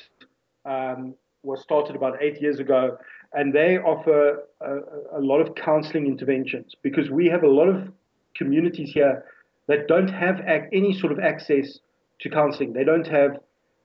um, 0.65 1.13
was 1.43 1.61
started 1.61 1.95
about 1.95 2.21
eight 2.23 2.41
years 2.41 2.59
ago, 2.59 2.97
and 3.33 3.53
they 3.53 3.77
offer 3.77 4.43
a, 4.61 5.19
a 5.19 5.21
lot 5.21 5.39
of 5.39 5.55
counseling 5.55 6.05
interventions 6.07 6.73
because 6.81 7.09
we 7.09 7.27
have 7.27 7.43
a 7.43 7.47
lot 7.49 7.67
of 7.67 7.89
communities 8.35 8.91
here 8.93 9.25
that 9.67 9.87
don't 9.87 10.07
have 10.09 10.39
ac- 10.47 10.67
any 10.73 10.97
sort 10.97 11.11
of 11.11 11.19
access 11.19 11.79
to 12.21 12.29
counselling. 12.29 12.73
They 12.73 12.83
don't 12.83 13.07
have 13.07 13.39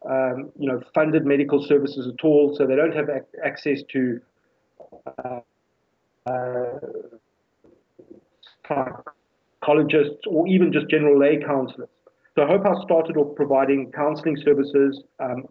um, 0.09 0.51
you 0.59 0.69
know 0.69 0.83
funded 0.95 1.27
medical 1.27 1.65
services 1.67 2.11
at 2.13 2.25
all, 2.25 2.55
so 2.57 2.67
they 2.67 2.77
don't 2.77 2.95
have 2.95 3.09
ac- 3.09 3.39
access 3.45 3.81
to 3.93 4.21
uh, 5.25 5.41
uh, 6.27 6.79
psychologists 8.67 10.25
or 10.27 10.47
even 10.49 10.73
just 10.73 10.89
general 10.89 11.19
lay 11.19 11.39
counsellors. 11.45 11.89
So 12.41 12.47
Hope 12.47 12.65
House 12.65 12.83
started 12.83 13.19
off 13.19 13.37
providing 13.37 13.93
counselling 13.93 14.39
services 14.39 15.03
um, 15.19 15.45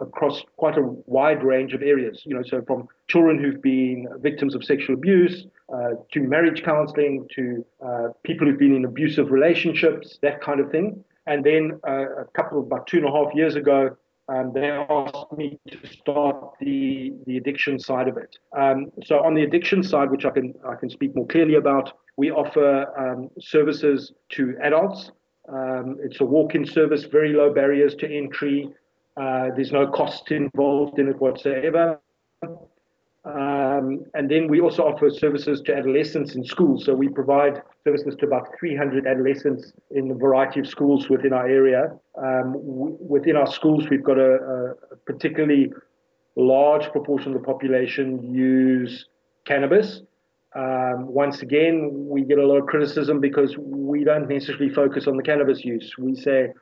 across 0.00 0.42
quite 0.56 0.78
a 0.78 0.82
wide 1.04 1.44
range 1.44 1.74
of 1.74 1.82
areas. 1.82 2.22
You 2.24 2.36
know, 2.36 2.42
so 2.42 2.62
from 2.66 2.88
children 3.06 3.38
who've 3.38 3.60
been 3.60 4.08
victims 4.22 4.54
of 4.54 4.64
sexual 4.64 4.94
abuse 4.94 5.46
uh, 5.70 5.90
to 6.12 6.20
marriage 6.20 6.62
counselling 6.62 7.28
to 7.34 7.66
uh, 7.84 8.08
people 8.24 8.46
who've 8.46 8.58
been 8.58 8.74
in 8.74 8.86
abusive 8.86 9.30
relationships, 9.30 10.18
that 10.22 10.40
kind 10.40 10.58
of 10.58 10.70
thing. 10.70 11.04
And 11.26 11.44
then 11.44 11.78
uh, 11.86 12.22
a 12.22 12.24
couple 12.34 12.60
of 12.60 12.64
about 12.64 12.86
two 12.86 12.96
and 12.96 13.06
a 13.06 13.10
half 13.10 13.34
years 13.34 13.54
ago, 13.54 13.94
um, 14.30 14.52
they 14.54 14.70
asked 14.70 15.32
me 15.36 15.58
to 15.70 15.86
start 15.86 16.52
the 16.60 17.12
the 17.26 17.36
addiction 17.36 17.78
side 17.78 18.08
of 18.08 18.16
it. 18.16 18.38
Um, 18.56 18.90
so 19.04 19.22
on 19.22 19.34
the 19.34 19.42
addiction 19.42 19.82
side, 19.82 20.10
which 20.10 20.24
I 20.24 20.30
can 20.30 20.54
I 20.66 20.76
can 20.76 20.88
speak 20.88 21.14
more 21.14 21.26
clearly 21.26 21.56
about, 21.56 21.92
we 22.16 22.30
offer 22.30 22.86
um, 22.98 23.28
services 23.38 24.14
to 24.30 24.56
adults 24.62 25.10
um, 25.52 25.98
it's 26.02 26.20
a 26.20 26.24
walk-in 26.24 26.64
service, 26.64 27.04
very 27.04 27.32
low 27.32 27.52
barriers 27.52 27.94
to 27.96 28.10
entry. 28.10 28.70
Uh, 29.16 29.48
there's 29.54 29.72
no 29.72 29.86
cost 29.86 30.30
involved 30.30 30.98
in 30.98 31.08
it 31.08 31.20
whatsoever. 31.20 32.00
Um, 33.24 34.04
and 34.14 34.28
then 34.28 34.48
we 34.48 34.60
also 34.60 34.82
offer 34.82 35.08
services 35.08 35.60
to 35.66 35.76
adolescents 35.76 36.34
in 36.34 36.44
schools. 36.44 36.84
So 36.86 36.94
we 36.94 37.08
provide 37.08 37.62
services 37.84 38.16
to 38.18 38.26
about 38.26 38.48
300 38.58 39.06
adolescents 39.06 39.72
in 39.90 40.10
a 40.10 40.14
variety 40.14 40.58
of 40.60 40.66
schools 40.66 41.08
within 41.08 41.32
our 41.32 41.46
area. 41.46 41.92
Um, 42.16 42.52
w- 42.54 42.96
within 43.00 43.36
our 43.36 43.46
schools, 43.46 43.88
we've 43.88 44.02
got 44.02 44.18
a, 44.18 44.74
a, 44.90 44.96
particularly 45.06 45.72
large 46.34 46.90
proportion 46.90 47.32
of 47.34 47.40
the 47.40 47.46
population 47.46 48.34
use 48.34 49.06
cannabis. 49.44 50.02
Um, 50.54 51.06
once 51.06 51.40
again, 51.40 51.90
we 52.08 52.22
get 52.22 52.38
a 52.38 52.46
lot 52.46 52.58
of 52.58 52.66
criticism 52.66 53.20
because 53.20 53.56
we 53.56 54.04
don't 54.04 54.28
necessarily 54.28 54.68
focus 54.68 55.06
on 55.06 55.16
the 55.16 55.22
cannabis 55.22 55.64
use. 55.64 55.94
We 55.98 56.14
say, 56.14 56.52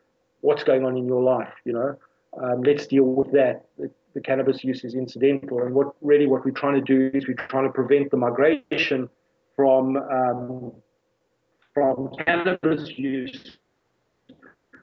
what's 0.42 0.62
going 0.62 0.84
on 0.84 0.96
in 0.96 1.06
your 1.06 1.22
life? 1.22 1.52
You 1.64 1.72
know, 1.72 1.98
um, 2.40 2.62
let's 2.62 2.86
deal 2.86 3.04
with 3.04 3.32
that. 3.32 3.64
The, 3.78 3.90
the, 4.14 4.20
cannabis 4.20 4.62
use 4.62 4.84
is 4.84 4.94
incidental, 4.94 5.62
and 5.62 5.74
what 5.74 5.94
really 6.02 6.26
what 6.26 6.44
we're 6.44 6.52
trying 6.52 6.74
to 6.74 6.80
do 6.80 7.10
is 7.16 7.26
we're 7.26 7.34
trying 7.48 7.64
to 7.64 7.72
prevent 7.72 8.10
the 8.10 8.16
migration 8.16 9.08
from 9.56 9.96
um, 9.96 10.72
from 11.74 12.10
cannabis 12.24 12.90
use 12.96 13.58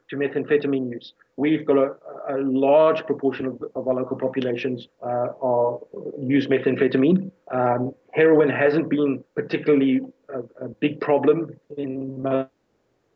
to 0.10 0.16
methamphetamine 0.16 0.90
use. 0.92 1.14
We've 1.36 1.66
got 1.66 1.78
a, 1.78 1.96
a 2.30 2.38
large 2.38 3.06
proportion 3.06 3.46
of, 3.46 3.64
of, 3.76 3.88
our 3.88 3.94
local 3.94 4.18
populations 4.18 4.88
uh, 5.04 5.30
are 5.42 5.80
use 6.20 6.48
methamphetamine. 6.48 7.32
Um, 7.52 7.94
heroin 8.14 8.50
hasn't 8.50 8.90
been 8.90 9.24
particularly 9.36 10.02
a, 10.34 10.66
a, 10.66 10.70
big 10.70 11.00
problem 11.02 11.52
in 11.78 12.22
most 12.22 12.50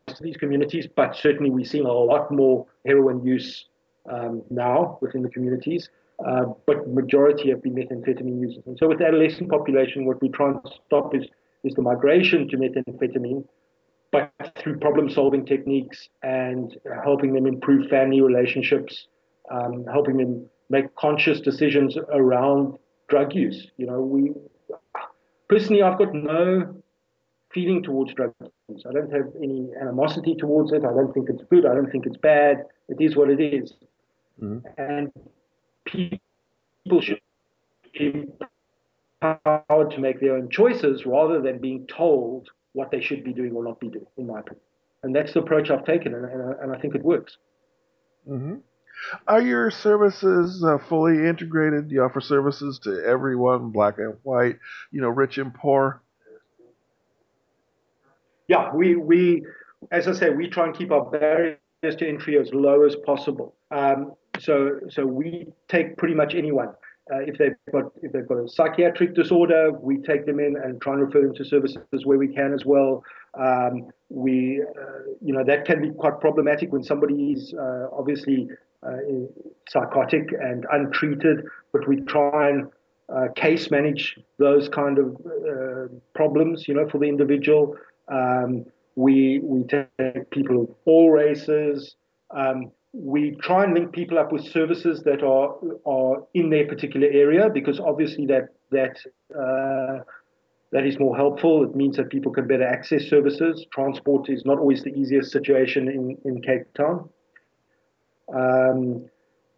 of 0.08 0.20
these 0.20 0.36
communities, 0.36 0.86
but 0.94 1.16
certainly 1.16 1.50
we're 1.50 1.64
seeing 1.64 1.86
a 1.86 1.92
lot 1.92 2.30
more 2.30 2.66
heroin 2.84 3.24
use 3.24 3.66
um, 4.10 4.42
now 4.50 4.98
within 5.00 5.22
the 5.22 5.30
communities. 5.30 5.88
Uh, 6.26 6.44
but 6.66 6.88
majority 6.88 7.48
have 7.48 7.62
been 7.62 7.74
methamphetamine 7.74 8.40
users. 8.40 8.62
And 8.66 8.78
so 8.78 8.88
with 8.88 8.98
the 8.98 9.06
adolescent 9.06 9.50
population, 9.50 10.04
what 10.04 10.22
we're 10.22 10.30
trying 10.30 10.54
to 10.54 10.70
stop 10.86 11.14
is, 11.14 11.24
is 11.64 11.74
the 11.74 11.82
migration 11.82 12.48
to 12.48 12.56
methamphetamine 12.56 13.44
but 14.12 14.30
through 14.58 14.78
problem 14.78 15.10
solving 15.10 15.44
techniques 15.44 16.08
and 16.22 16.76
helping 17.02 17.32
them 17.32 17.46
improve 17.46 17.88
family 17.88 18.20
relationships, 18.20 19.08
um, 19.50 19.84
helping 19.90 20.18
them 20.18 20.46
make 20.68 20.94
conscious 20.96 21.40
decisions 21.40 21.96
around 22.12 22.76
drug 23.08 23.34
use. 23.34 23.70
You 23.78 23.86
know, 23.86 24.00
we 24.00 24.32
personally, 25.48 25.82
I've 25.82 25.98
got 25.98 26.14
no 26.14 26.82
feeling 27.52 27.82
towards 27.82 28.12
drug 28.14 28.34
use. 28.68 28.84
I 28.88 28.92
don't 28.92 29.12
have 29.12 29.32
any 29.42 29.70
animosity 29.80 30.34
towards 30.34 30.72
it. 30.72 30.84
I 30.84 30.92
don't 30.92 31.12
think 31.12 31.28
it's 31.30 31.42
good. 31.50 31.66
I 31.66 31.74
don't 31.74 31.90
think 31.90 32.06
it's 32.06 32.16
bad. 32.18 32.64
It 32.88 33.00
is 33.00 33.16
what 33.16 33.30
it 33.30 33.40
is. 33.40 33.72
Mm-hmm. 34.42 34.66
And 34.78 35.12
people 35.86 37.00
should 37.00 37.20
be 37.94 38.26
empowered 39.22 39.90
to 39.90 39.98
make 39.98 40.20
their 40.20 40.36
own 40.36 40.50
choices 40.50 41.06
rather 41.06 41.40
than 41.40 41.58
being 41.58 41.86
told 41.86 42.50
what 42.72 42.90
they 42.90 43.00
should 43.00 43.24
be 43.24 43.32
doing 43.32 43.52
or 43.52 43.64
not 43.64 43.80
be 43.80 43.88
doing, 43.88 44.06
in 44.16 44.26
my 44.26 44.40
opinion. 44.40 44.62
And 45.02 45.14
that's 45.14 45.32
the 45.34 45.40
approach 45.40 45.70
I've 45.70 45.84
taken, 45.84 46.14
and, 46.14 46.24
and, 46.24 46.54
and 46.60 46.76
I 46.76 46.78
think 46.78 46.94
it 46.94 47.02
works. 47.02 47.36
Mm-hmm. 48.28 48.56
Are 49.26 49.42
your 49.42 49.70
services 49.70 50.62
uh, 50.64 50.78
fully 50.78 51.26
integrated? 51.26 51.88
Do 51.88 51.94
you 51.94 52.02
offer 52.02 52.20
services 52.20 52.78
to 52.84 53.04
everyone, 53.04 53.70
black 53.70 53.98
and 53.98 54.14
white, 54.22 54.56
you 54.92 55.00
know, 55.00 55.08
rich 55.08 55.38
and 55.38 55.52
poor? 55.52 56.02
Yeah, 58.48 58.72
we, 58.74 58.96
we 58.96 59.44
as 59.90 60.06
I 60.06 60.12
say, 60.12 60.30
we 60.30 60.48
try 60.48 60.66
and 60.66 60.76
keep 60.76 60.92
our 60.92 61.04
barriers 61.10 61.58
to 61.82 62.08
entry 62.08 62.38
as 62.38 62.50
low 62.52 62.84
as 62.84 62.94
possible. 63.04 63.54
Um, 63.70 64.12
so, 64.38 64.80
so 64.90 65.06
we 65.06 65.48
take 65.68 65.96
pretty 65.96 66.14
much 66.14 66.34
anyone. 66.34 66.68
Uh, 67.12 67.18
if 67.26 67.36
they've 67.36 67.56
got 67.72 67.92
if 68.02 68.12
they've 68.12 68.26
got 68.26 68.38
a 68.38 68.48
psychiatric 68.48 69.14
disorder, 69.14 69.72
we 69.72 69.98
take 69.98 70.24
them 70.24 70.40
in 70.40 70.56
and 70.56 70.80
try 70.80 70.94
and 70.94 71.02
refer 71.02 71.20
them 71.20 71.34
to 71.34 71.44
services 71.44 72.06
where 72.06 72.18
we 72.18 72.28
can 72.28 72.54
as 72.54 72.64
well. 72.64 73.04
Um, 73.38 73.88
we, 74.08 74.62
uh, 74.62 75.12
you 75.20 75.32
know, 75.34 75.44
that 75.44 75.64
can 75.64 75.82
be 75.82 75.90
quite 75.90 76.20
problematic 76.20 76.72
when 76.72 76.82
somebody 76.82 77.32
is 77.32 77.54
uh, 77.54 77.88
obviously 77.92 78.48
uh, 78.86 78.96
psychotic 79.68 80.32
and 80.32 80.64
untreated, 80.72 81.44
but 81.72 81.86
we 81.86 82.00
try 82.02 82.50
and 82.50 82.70
uh, 83.14 83.28
case 83.36 83.70
manage 83.70 84.18
those 84.38 84.68
kind 84.68 84.98
of 84.98 85.16
uh, 85.26 85.88
problems, 86.14 86.66
you 86.66 86.74
know, 86.74 86.88
for 86.88 86.98
the 86.98 87.06
individual. 87.06 87.76
Um, 88.08 88.64
we 88.94 89.40
we 89.42 89.64
take 89.64 90.30
people 90.30 90.62
of 90.62 90.70
all 90.86 91.10
races. 91.10 91.96
Um, 92.30 92.70
we 92.92 93.36
try 93.42 93.64
and 93.64 93.74
link 93.74 93.92
people 93.92 94.18
up 94.18 94.32
with 94.32 94.44
services 94.44 95.02
that 95.04 95.22
are 95.22 95.56
are 95.86 96.22
in 96.34 96.50
their 96.50 96.66
particular 96.66 97.08
area 97.08 97.48
because 97.48 97.80
obviously 97.80 98.26
that 98.26 98.48
that 98.70 98.98
uh, 99.34 100.04
that 100.72 100.86
is 100.86 100.98
more 100.98 101.16
helpful. 101.16 101.64
It 101.64 101.74
means 101.74 101.96
that 101.96 102.10
people 102.10 102.32
can 102.32 102.46
better 102.46 102.66
access 102.66 103.04
services. 103.04 103.66
Transport 103.72 104.28
is 104.28 104.44
not 104.44 104.58
always 104.58 104.82
the 104.82 104.94
easiest 104.94 105.30
situation 105.30 105.88
in, 105.88 106.18
in 106.24 106.42
Cape 106.42 106.72
Town. 106.74 107.08
Um, 108.34 109.06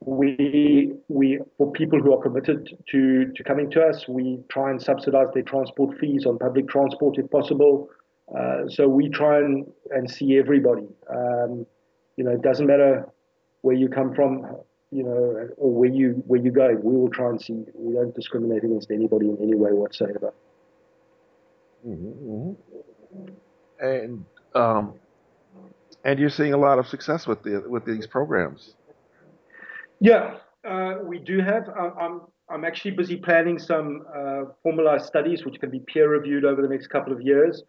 we 0.01 0.93
we 1.09 1.41
for 1.59 1.73
people 1.73 2.01
who 2.01 2.13
are 2.13 2.23
committed 2.23 2.77
to 2.91 3.33
to 3.35 3.45
coming 3.45 3.69
to 3.73 3.83
us, 3.83 4.07
we 4.07 4.39
try 4.49 4.71
and 4.71 4.81
subsidize 4.81 5.29
their 5.35 5.43
transport 5.43 5.99
fees 5.99 6.25
on 6.25 6.39
public 6.39 6.69
transport 6.69 7.19
if 7.19 7.29
possible. 7.31 7.89
Uh, 8.37 8.69
so 8.69 8.89
we 8.89 9.09
try 9.09 9.39
and, 9.39 9.67
and 9.91 10.11
see 10.11 10.39
everybody. 10.39 10.89
Um, 11.11 11.67
you 12.17 12.25
know, 12.25 12.31
it 12.31 12.43
doesn't 12.43 12.67
matter 12.67 13.07
where 13.65 13.75
you 13.75 13.89
come 13.89 14.15
from, 14.15 14.47
you 14.91 15.03
know, 15.03 15.49
or 15.57 15.73
where 15.73 15.89
you 15.89 16.23
where 16.27 16.39
you 16.39 16.51
go. 16.51 16.69
We 16.83 16.95
will 16.95 17.09
try 17.09 17.31
and 17.31 17.41
see. 17.41 17.65
We 17.75 17.95
don't 17.95 18.15
discriminate 18.15 18.63
against 18.63 18.91
anybody 18.91 19.31
in 19.31 19.39
any 19.41 19.55
way 19.55 19.73
whatsoever. 19.73 20.35
Mm-hmm. 21.87 22.53
And 23.81 24.25
um, 24.55 24.95
and 26.05 26.19
you're 26.19 26.29
seeing 26.29 26.53
a 26.53 26.59
lot 26.59 26.79
of 26.79 26.87
success 26.87 27.27
with 27.27 27.43
the 27.43 27.65
with 27.67 27.87
these 27.87 28.07
programs. 28.07 28.75
Yeah, 29.99 30.37
uh, 30.69 30.97
we 31.03 31.19
do 31.19 31.41
have. 31.41 31.71
I'm 31.75 32.21
I'm 32.51 32.67
actually 32.67 32.91
busy 32.91 33.17
planning 33.17 33.59
some 33.59 34.05
uh, 34.15 34.43
formalized 34.63 35.07
studies 35.07 35.47
which 35.47 35.59
can 35.59 35.71
be 35.71 35.81
peer 35.81 36.11
reviewed 36.11 36.45
over 36.45 36.61
the 36.61 36.69
next 36.69 36.89
couple 36.89 37.15
of 37.15 37.23
years. 37.23 37.63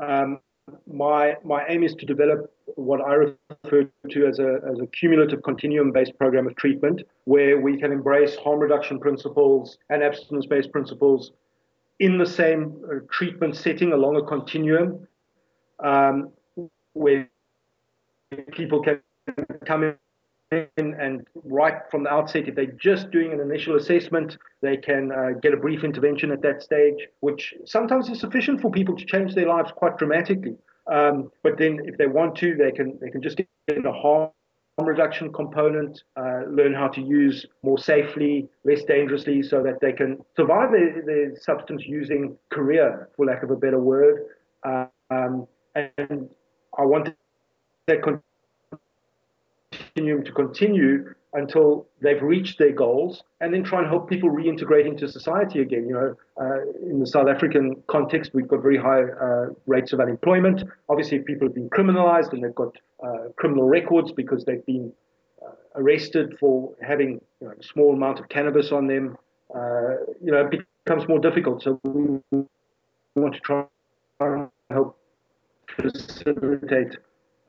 Um, 0.00 0.40
my 0.86 1.36
my 1.44 1.64
aim 1.68 1.82
is 1.82 1.94
to 1.94 2.06
develop 2.06 2.52
what 2.74 3.00
I 3.00 3.14
refer 3.14 3.90
to 4.10 4.26
as 4.26 4.38
a 4.38 4.60
as 4.70 4.80
a 4.80 4.86
cumulative 4.88 5.42
continuum 5.42 5.92
based 5.92 6.18
program 6.18 6.46
of 6.46 6.56
treatment, 6.56 7.02
where 7.24 7.60
we 7.60 7.78
can 7.78 7.92
embrace 7.92 8.36
harm 8.36 8.60
reduction 8.60 8.98
principles 8.98 9.78
and 9.90 10.02
abstinence 10.02 10.46
based 10.46 10.72
principles 10.72 11.32
in 12.00 12.18
the 12.18 12.26
same 12.26 12.82
uh, 12.90 12.96
treatment 13.10 13.56
setting 13.56 13.92
along 13.92 14.16
a 14.16 14.22
continuum, 14.22 15.06
um, 15.82 16.30
where 16.92 17.28
people 18.52 18.82
can 18.82 19.00
come 19.64 19.84
in 19.84 19.94
and 20.50 21.26
right 21.44 21.78
from 21.90 22.04
the 22.04 22.10
outset, 22.10 22.48
if 22.48 22.54
they're 22.54 22.66
just 22.66 23.10
doing 23.10 23.32
an 23.32 23.40
initial 23.40 23.76
assessment, 23.76 24.36
they 24.62 24.76
can 24.76 25.10
uh, 25.10 25.38
get 25.42 25.52
a 25.52 25.56
brief 25.56 25.82
intervention 25.82 26.30
at 26.30 26.42
that 26.42 26.62
stage, 26.62 27.08
which 27.20 27.54
sometimes 27.64 28.08
is 28.08 28.20
sufficient 28.20 28.60
for 28.60 28.70
people 28.70 28.96
to 28.96 29.04
change 29.04 29.34
their 29.34 29.48
lives 29.48 29.72
quite 29.74 29.96
dramatically. 29.98 30.56
Um, 30.86 31.32
but 31.42 31.58
then, 31.58 31.80
if 31.84 31.98
they 31.98 32.06
want 32.06 32.36
to, 32.36 32.54
they 32.54 32.70
can 32.70 32.96
they 33.00 33.10
can 33.10 33.20
just 33.20 33.36
get 33.36 33.48
a 33.68 33.92
harm 33.92 34.30
reduction 34.78 35.32
component, 35.32 36.02
uh, 36.16 36.42
learn 36.48 36.74
how 36.74 36.86
to 36.88 37.00
use 37.00 37.46
more 37.62 37.78
safely, 37.78 38.48
less 38.64 38.84
dangerously, 38.84 39.42
so 39.42 39.62
that 39.62 39.80
they 39.80 39.92
can 39.92 40.18
survive 40.36 40.70
their, 40.70 41.02
their 41.04 41.36
substance 41.40 41.82
using 41.86 42.36
career, 42.50 43.08
for 43.16 43.26
lack 43.26 43.42
of 43.42 43.50
a 43.50 43.56
better 43.56 43.80
word. 43.80 44.26
Uh, 44.64 44.86
um, 45.10 45.48
and 45.74 46.28
I 46.78 46.84
want 46.84 47.14
that 47.86 48.02
continuum 50.06 50.24
to 50.24 50.32
continue 50.32 51.14
until 51.32 51.86
they've 52.00 52.22
reached 52.22 52.58
their 52.58 52.72
goals 52.72 53.22
and 53.40 53.52
then 53.52 53.62
try 53.62 53.80
and 53.80 53.88
help 53.88 54.08
people 54.08 54.30
reintegrate 54.30 54.86
into 54.86 55.06
society 55.08 55.60
again. 55.60 55.86
You 55.88 55.94
know, 55.94 56.16
uh, 56.40 56.90
in 56.90 57.00
the 57.00 57.06
South 57.06 57.28
African 57.28 57.82
context, 57.88 58.30
we've 58.32 58.48
got 58.48 58.62
very 58.62 58.78
high 58.78 59.02
uh, 59.02 59.46
rates 59.66 59.92
of 59.92 60.00
unemployment. 60.00 60.62
Obviously, 60.88 61.18
people 61.18 61.46
have 61.48 61.54
been 61.54 61.68
criminalized 61.68 62.32
and 62.32 62.42
they've 62.42 62.54
got 62.54 62.74
uh, 63.04 63.28
criminal 63.36 63.68
records 63.68 64.12
because 64.12 64.44
they've 64.44 64.64
been 64.64 64.92
uh, 65.44 65.50
arrested 65.74 66.36
for 66.40 66.72
having 66.80 67.20
you 67.40 67.48
know, 67.48 67.54
a 67.58 67.62
small 67.62 67.92
amount 67.92 68.18
of 68.18 68.28
cannabis 68.28 68.72
on 68.72 68.86
them. 68.86 69.18
Uh, 69.54 69.96
you 70.24 70.32
know, 70.32 70.48
it 70.50 70.66
becomes 70.84 71.06
more 71.08 71.18
difficult. 71.18 71.62
So 71.62 71.80
we 71.84 72.42
want 73.14 73.34
to 73.34 73.40
try 73.40 73.64
and 74.20 74.48
help 74.70 74.98
facilitate 75.68 76.96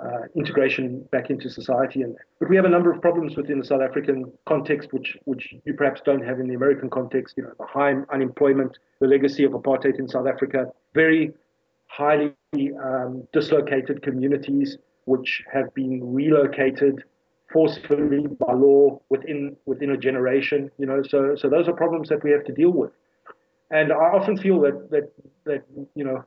uh, 0.07 0.27
integration 0.35 1.01
back 1.11 1.29
into 1.29 1.49
society. 1.49 2.01
And 2.01 2.15
but 2.39 2.49
we 2.49 2.55
have 2.55 2.65
a 2.65 2.69
number 2.69 2.91
of 2.91 3.01
problems 3.01 3.35
within 3.35 3.59
the 3.59 3.65
South 3.65 3.81
African 3.81 4.31
context, 4.45 4.93
which 4.93 5.17
which 5.25 5.53
you 5.65 5.73
perhaps 5.73 6.01
don't 6.05 6.23
have 6.23 6.39
in 6.39 6.47
the 6.47 6.55
American 6.55 6.89
context. 6.89 7.35
You 7.37 7.43
know, 7.43 7.53
the 7.59 7.65
high 7.65 7.93
unemployment, 8.13 8.77
the 8.99 9.07
legacy 9.07 9.43
of 9.43 9.51
apartheid 9.51 9.99
in 9.99 10.07
South 10.07 10.27
Africa, 10.27 10.71
very 10.93 11.33
highly 11.87 12.33
um, 12.83 13.27
dislocated 13.33 14.01
communities 14.01 14.77
which 15.05 15.43
have 15.51 15.73
been 15.73 16.13
relocated 16.13 17.03
forcefully 17.51 18.27
by 18.27 18.53
law 18.53 19.01
within 19.09 19.55
within 19.65 19.91
a 19.91 19.97
generation. 19.97 20.71
You 20.77 20.85
know, 20.85 21.03
so 21.03 21.35
so 21.35 21.49
those 21.49 21.67
are 21.67 21.73
problems 21.73 22.09
that 22.09 22.23
we 22.23 22.31
have 22.31 22.43
to 22.45 22.53
deal 22.53 22.71
with. 22.71 22.91
And 23.71 23.91
I 23.91 23.95
often 24.17 24.37
feel 24.37 24.61
that 24.61 24.89
that 24.91 25.11
that 25.45 25.63
you 25.95 26.03
know 26.03 26.23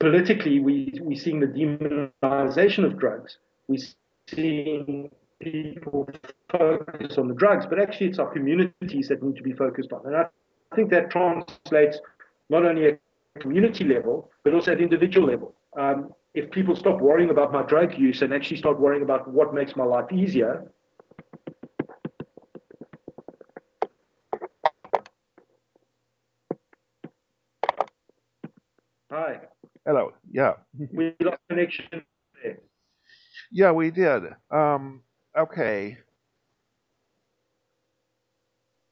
politically, 0.00 0.58
we, 0.58 0.92
we're 1.00 1.18
seeing 1.18 1.38
the 1.38 1.46
demonization 1.46 2.84
of 2.84 2.98
drugs. 2.98 3.38
We're 3.68 3.86
seeing 4.28 5.10
people 5.40 6.08
focus 6.50 7.18
on 7.18 7.28
the 7.28 7.34
drugs, 7.34 7.66
but 7.68 7.78
actually 7.78 8.08
it's 8.08 8.18
our 8.18 8.32
communities 8.32 9.08
that 9.08 9.22
need 9.22 9.36
to 9.36 9.42
be 9.42 9.52
focused 9.52 9.92
on. 9.92 10.04
And 10.06 10.16
I 10.16 10.24
think 10.74 10.90
that 10.90 11.10
translates 11.10 11.98
not 12.48 12.64
only 12.64 12.86
at 12.86 13.00
community 13.38 13.84
level, 13.84 14.30
but 14.42 14.54
also 14.54 14.72
at 14.72 14.80
individual 14.80 15.28
level. 15.28 15.54
Um, 15.78 16.12
if 16.34 16.50
people 16.50 16.74
stop 16.74 17.00
worrying 17.00 17.30
about 17.30 17.52
my 17.52 17.62
drug 17.62 17.96
use 17.96 18.22
and 18.22 18.32
actually 18.32 18.56
start 18.56 18.80
worrying 18.80 19.02
about 19.02 19.28
what 19.28 19.54
makes 19.54 19.76
my 19.76 19.84
life 19.84 20.12
easier, 20.12 20.70
Yeah. 30.40 30.54
we 30.94 31.14
lost 31.20 31.40
connection. 31.50 31.84
Yeah, 33.52 33.72
we 33.72 33.90
did. 33.90 34.22
Um, 34.50 35.02
okay. 35.38 35.98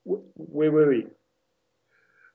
Where 0.04 0.70
were 0.70 0.88
we? 0.88 1.06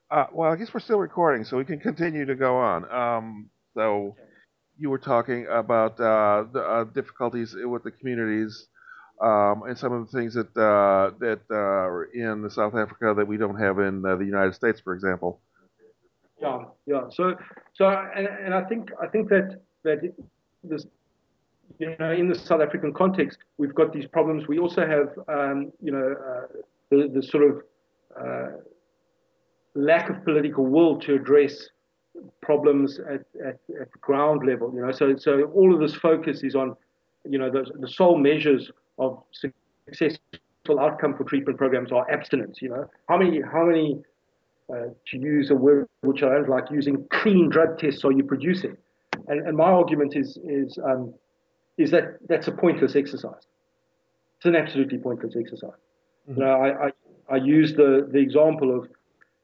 Uh, 0.10 0.26
well, 0.34 0.52
I 0.52 0.56
guess 0.56 0.74
we're 0.74 0.80
still 0.80 0.98
recording, 0.98 1.44
so 1.44 1.58
we 1.58 1.66
can 1.66 1.80
continue 1.80 2.26
to 2.26 2.36
go 2.36 2.58
on. 2.58 2.92
Um, 2.92 3.50
so, 3.76 4.16
you 4.78 4.90
were 4.90 4.98
talking 4.98 5.46
about 5.48 6.00
uh, 6.00 6.46
the 6.52 6.62
uh, 6.62 6.84
difficulties 6.86 7.56
with 7.56 7.84
the 7.84 7.92
communities 7.92 8.68
um, 9.22 9.64
and 9.68 9.78
some 9.78 9.94
of 9.94 10.10
the 10.10 10.18
things 10.18 10.34
that 10.34 10.50
uh, 10.58 11.12
that 11.20 11.42
uh, 11.52 11.56
are 11.56 12.06
in 12.06 12.50
South 12.50 12.74
Africa 12.74 13.14
that 13.16 13.28
we 13.28 13.38
don't 13.38 13.60
have 13.60 13.78
in 13.78 14.04
uh, 14.06 14.16
the 14.16 14.26
United 14.26 14.56
States, 14.56 14.82
for 14.82 14.96
example. 14.96 15.42
Yeah, 16.44 16.60
yeah. 16.86 17.04
So, 17.10 17.36
so, 17.74 17.88
and, 17.88 18.28
and 18.28 18.54
I 18.54 18.64
think 18.66 18.92
I 19.02 19.08
think 19.08 19.30
that 19.30 19.62
that 19.84 20.00
this, 20.64 20.86
you 21.80 21.96
know, 22.00 22.12
in 22.12 22.28
the 22.28 22.38
South 22.38 22.62
African 22.62 22.94
context, 22.94 23.38
we've 23.58 23.74
got 23.74 23.94
these 23.94 24.08
problems. 24.08 24.48
We 24.48 24.60
also 24.60 24.86
have, 24.86 25.08
um, 25.30 25.72
you 25.82 25.92
know, 25.92 26.16
uh, 26.30 26.48
the 26.92 27.10
the 27.14 27.24
sort 27.24 27.44
of 27.50 27.64
uh, 28.20 28.58
lack 29.74 30.10
of 30.10 30.24
political 30.26 30.66
will 30.66 31.00
to 31.00 31.16
address 31.16 31.70
problems 32.42 33.00
at, 33.00 33.24
at, 33.50 33.58
at 33.82 33.90
ground 34.02 34.46
level. 34.46 34.72
You 34.76 34.82
know, 34.86 34.92
so 34.92 35.16
so 35.16 35.44
all 35.56 35.74
of 35.74 35.80
this 35.80 35.96
focus 35.96 36.44
is 36.44 36.56
on, 36.56 36.76
you 37.24 37.40
know, 37.40 37.50
the, 37.50 37.66
the 37.80 37.88
sole 37.88 38.18
measures 38.18 38.70
of 39.00 39.24
successful 39.32 40.80
outcome 40.80 41.16
for 41.16 41.24
treatment 41.24 41.58
programs 41.58 41.92
are 41.94 42.06
abstinence. 42.12 42.62
You 42.62 42.70
know, 42.70 42.90
how 43.08 43.18
many 43.18 43.40
how 43.42 43.64
many 43.66 44.04
uh, 44.72 44.88
to 45.08 45.18
use 45.18 45.50
a 45.50 45.56
word 45.56 45.88
which 46.02 46.24
I 46.24 46.30
don't 46.30 46.50
like 46.50 46.66
using, 46.72 47.06
clean 47.12 47.50
drug 47.50 47.80
tests 47.80 48.04
are 48.06 48.12
you 48.12 48.24
producing? 48.24 48.78
And, 49.28 49.48
and 49.48 49.58
my 49.58 49.66
argument 49.66 50.16
is 50.16 50.38
is 50.44 50.78
um, 50.84 51.14
is 51.78 51.92
that 51.92 52.18
that's 52.28 52.48
a 52.48 52.52
pointless 52.52 52.96
exercise. 52.96 53.48
It's 54.38 54.46
an 54.46 54.56
absolutely 54.56 54.98
pointless 54.98 55.36
exercise. 55.40 55.72
Mm-hmm. 56.30 56.40
You 56.40 56.46
know, 56.46 56.52
I, 56.52 56.88
I, 56.88 56.92
I 57.30 57.36
use 57.38 57.74
the, 57.74 58.08
the 58.12 58.20
example 58.20 58.76
of 58.76 58.90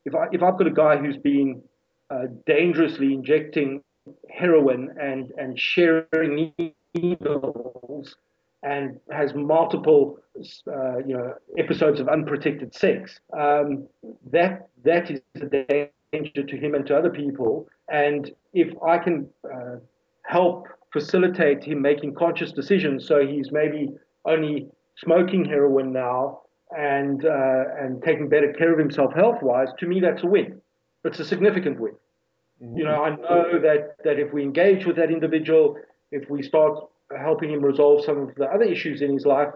if 0.06 0.16
I 0.16 0.26
if 0.32 0.44
I've 0.44 0.58
got 0.58 0.68
a 0.68 0.72
guy 0.72 0.98
who's 0.98 1.18
been 1.18 1.62
uh, 2.10 2.26
dangerously 2.46 3.14
injecting 3.14 3.84
heroin 4.30 4.96
and 5.00 5.32
and 5.38 5.60
sharing 5.60 6.54
needles 6.96 8.16
and 8.64 9.00
has 9.12 9.34
multiple, 9.34 10.20
uh, 10.68 10.98
you 11.00 11.16
know, 11.16 11.34
episodes 11.58 12.00
of 12.00 12.10
unprotected 12.10 12.74
sex. 12.74 13.20
Um, 13.38 13.88
that 14.32 14.68
that 14.84 15.10
is 15.10 15.22
a 15.36 15.90
danger 16.12 16.44
to 16.44 16.58
him 16.58 16.76
and 16.76 16.86
to 16.88 16.98
other 16.98 17.10
people. 17.10 17.68
And 17.88 18.32
if 18.54 18.70
I 18.84 18.98
can 18.98 19.30
uh, 19.46 19.78
help 20.24 20.68
facilitate 20.92 21.64
him 21.64 21.82
making 21.82 22.16
conscious 22.16 22.52
decisions, 22.52 23.08
so 23.08 23.26
he's 23.26 23.52
maybe 23.52 23.90
only 24.26 24.68
smoking 24.98 25.46
heroin 25.46 25.94
now 25.94 26.42
and 26.78 27.26
uh, 27.26 27.64
and 27.80 28.04
taking 28.04 28.28
better 28.30 28.54
care 28.54 28.74
of 28.74 28.80
himself 28.80 29.14
health-wise, 29.14 29.70
to 29.80 29.88
me 29.88 30.00
that's 30.00 30.24
a 30.24 30.28
win. 30.28 30.62
It's 31.06 31.20
a 31.20 31.26
significant 31.26 31.80
win. 31.80 31.94
Mm-hmm. 32.62 32.78
You 32.78 32.84
know, 32.84 33.04
I 33.04 33.16
know 33.16 33.60
that 33.62 33.96
that 34.04 34.20
if 34.20 34.34
we 34.34 34.44
engage 34.44 34.86
with 34.86 34.98
that 34.98 35.12
individual, 35.12 35.78
if 36.12 36.30
we 36.30 36.44
start 36.44 36.78
helping 37.18 37.52
him 37.52 37.64
resolve 37.64 38.04
some 38.04 38.18
of 38.18 38.36
the 38.36 38.46
other 38.46 38.64
issues 38.66 39.02
in 39.02 39.14
his 39.14 39.26
life, 39.26 39.50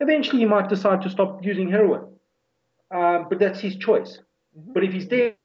eventually 0.00 0.40
he 0.40 0.46
might 0.46 0.68
decide 0.68 1.02
to 1.02 1.10
stop 1.10 1.44
using 1.44 1.70
heroin. 1.70 2.02
Um, 2.94 3.26
but 3.28 3.38
that's 3.38 3.60
his 3.60 3.76
choice. 3.76 4.20
Mm-hmm. 4.58 4.72
But 4.72 4.84
if 4.84 4.92
he's 4.92 5.06
dead, 5.06 5.36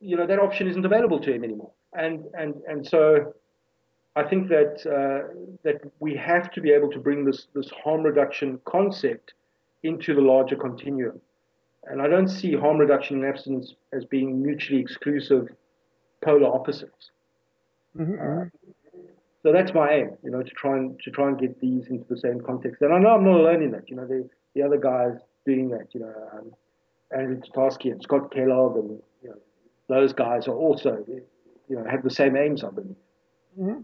you 0.00 0.16
know, 0.16 0.26
that 0.26 0.38
option 0.38 0.66
isn't 0.68 0.84
available 0.84 1.20
to 1.20 1.32
him 1.32 1.44
anymore. 1.44 1.70
And 1.92 2.24
and 2.34 2.54
and 2.68 2.86
so 2.86 3.34
I 4.16 4.24
think 4.24 4.48
that 4.48 4.84
uh, 4.86 5.32
that 5.62 5.80
we 6.00 6.16
have 6.16 6.50
to 6.52 6.60
be 6.60 6.70
able 6.70 6.90
to 6.90 6.98
bring 6.98 7.24
this 7.24 7.46
this 7.54 7.70
harm 7.70 8.02
reduction 8.02 8.60
concept 8.64 9.34
into 9.82 10.14
the 10.14 10.20
larger 10.20 10.56
continuum. 10.56 11.20
And 11.84 12.02
I 12.02 12.08
don't 12.08 12.28
see 12.28 12.54
harm 12.54 12.78
reduction 12.78 13.22
and 13.22 13.26
abstinence 13.26 13.74
as 13.92 14.04
being 14.04 14.42
mutually 14.42 14.80
exclusive 14.80 15.48
polar 16.24 16.52
opposites. 16.52 17.10
Mm-hmm. 17.96 18.14
Uh, 18.20 18.65
so 19.46 19.52
that's 19.52 19.72
my 19.72 19.92
aim, 19.92 20.10
you 20.24 20.30
know, 20.32 20.42
to 20.42 20.50
try 20.50 20.76
and 20.76 20.98
to 21.04 21.10
try 21.12 21.28
and 21.28 21.38
get 21.38 21.60
these 21.60 21.86
into 21.86 22.04
the 22.10 22.18
same 22.18 22.40
context. 22.40 22.82
And 22.82 22.92
I 22.92 22.98
know 22.98 23.10
I'm 23.10 23.22
not 23.22 23.38
alone 23.38 23.62
in 23.62 23.70
that. 23.70 23.88
You 23.88 23.94
know, 23.94 24.04
the 24.04 24.28
the 24.56 24.62
other 24.62 24.76
guys 24.76 25.20
doing 25.44 25.70
that. 25.70 25.86
You 25.92 26.00
know, 26.00 26.12
um, 26.32 26.52
Andrew 27.16 27.40
Tatarsky 27.40 27.92
and 27.92 28.02
Scott 28.02 28.32
Kellogg 28.32 28.76
and 28.76 29.00
you 29.22 29.28
know, 29.28 29.36
those 29.88 30.12
guys 30.12 30.48
are 30.48 30.56
also, 30.56 31.04
you 31.06 31.76
know, 31.76 31.84
have 31.88 32.02
the 32.02 32.10
same 32.10 32.36
aims, 32.36 32.64
I 32.64 32.70
believe. 32.70 32.96
Mm-hmm. 33.56 33.82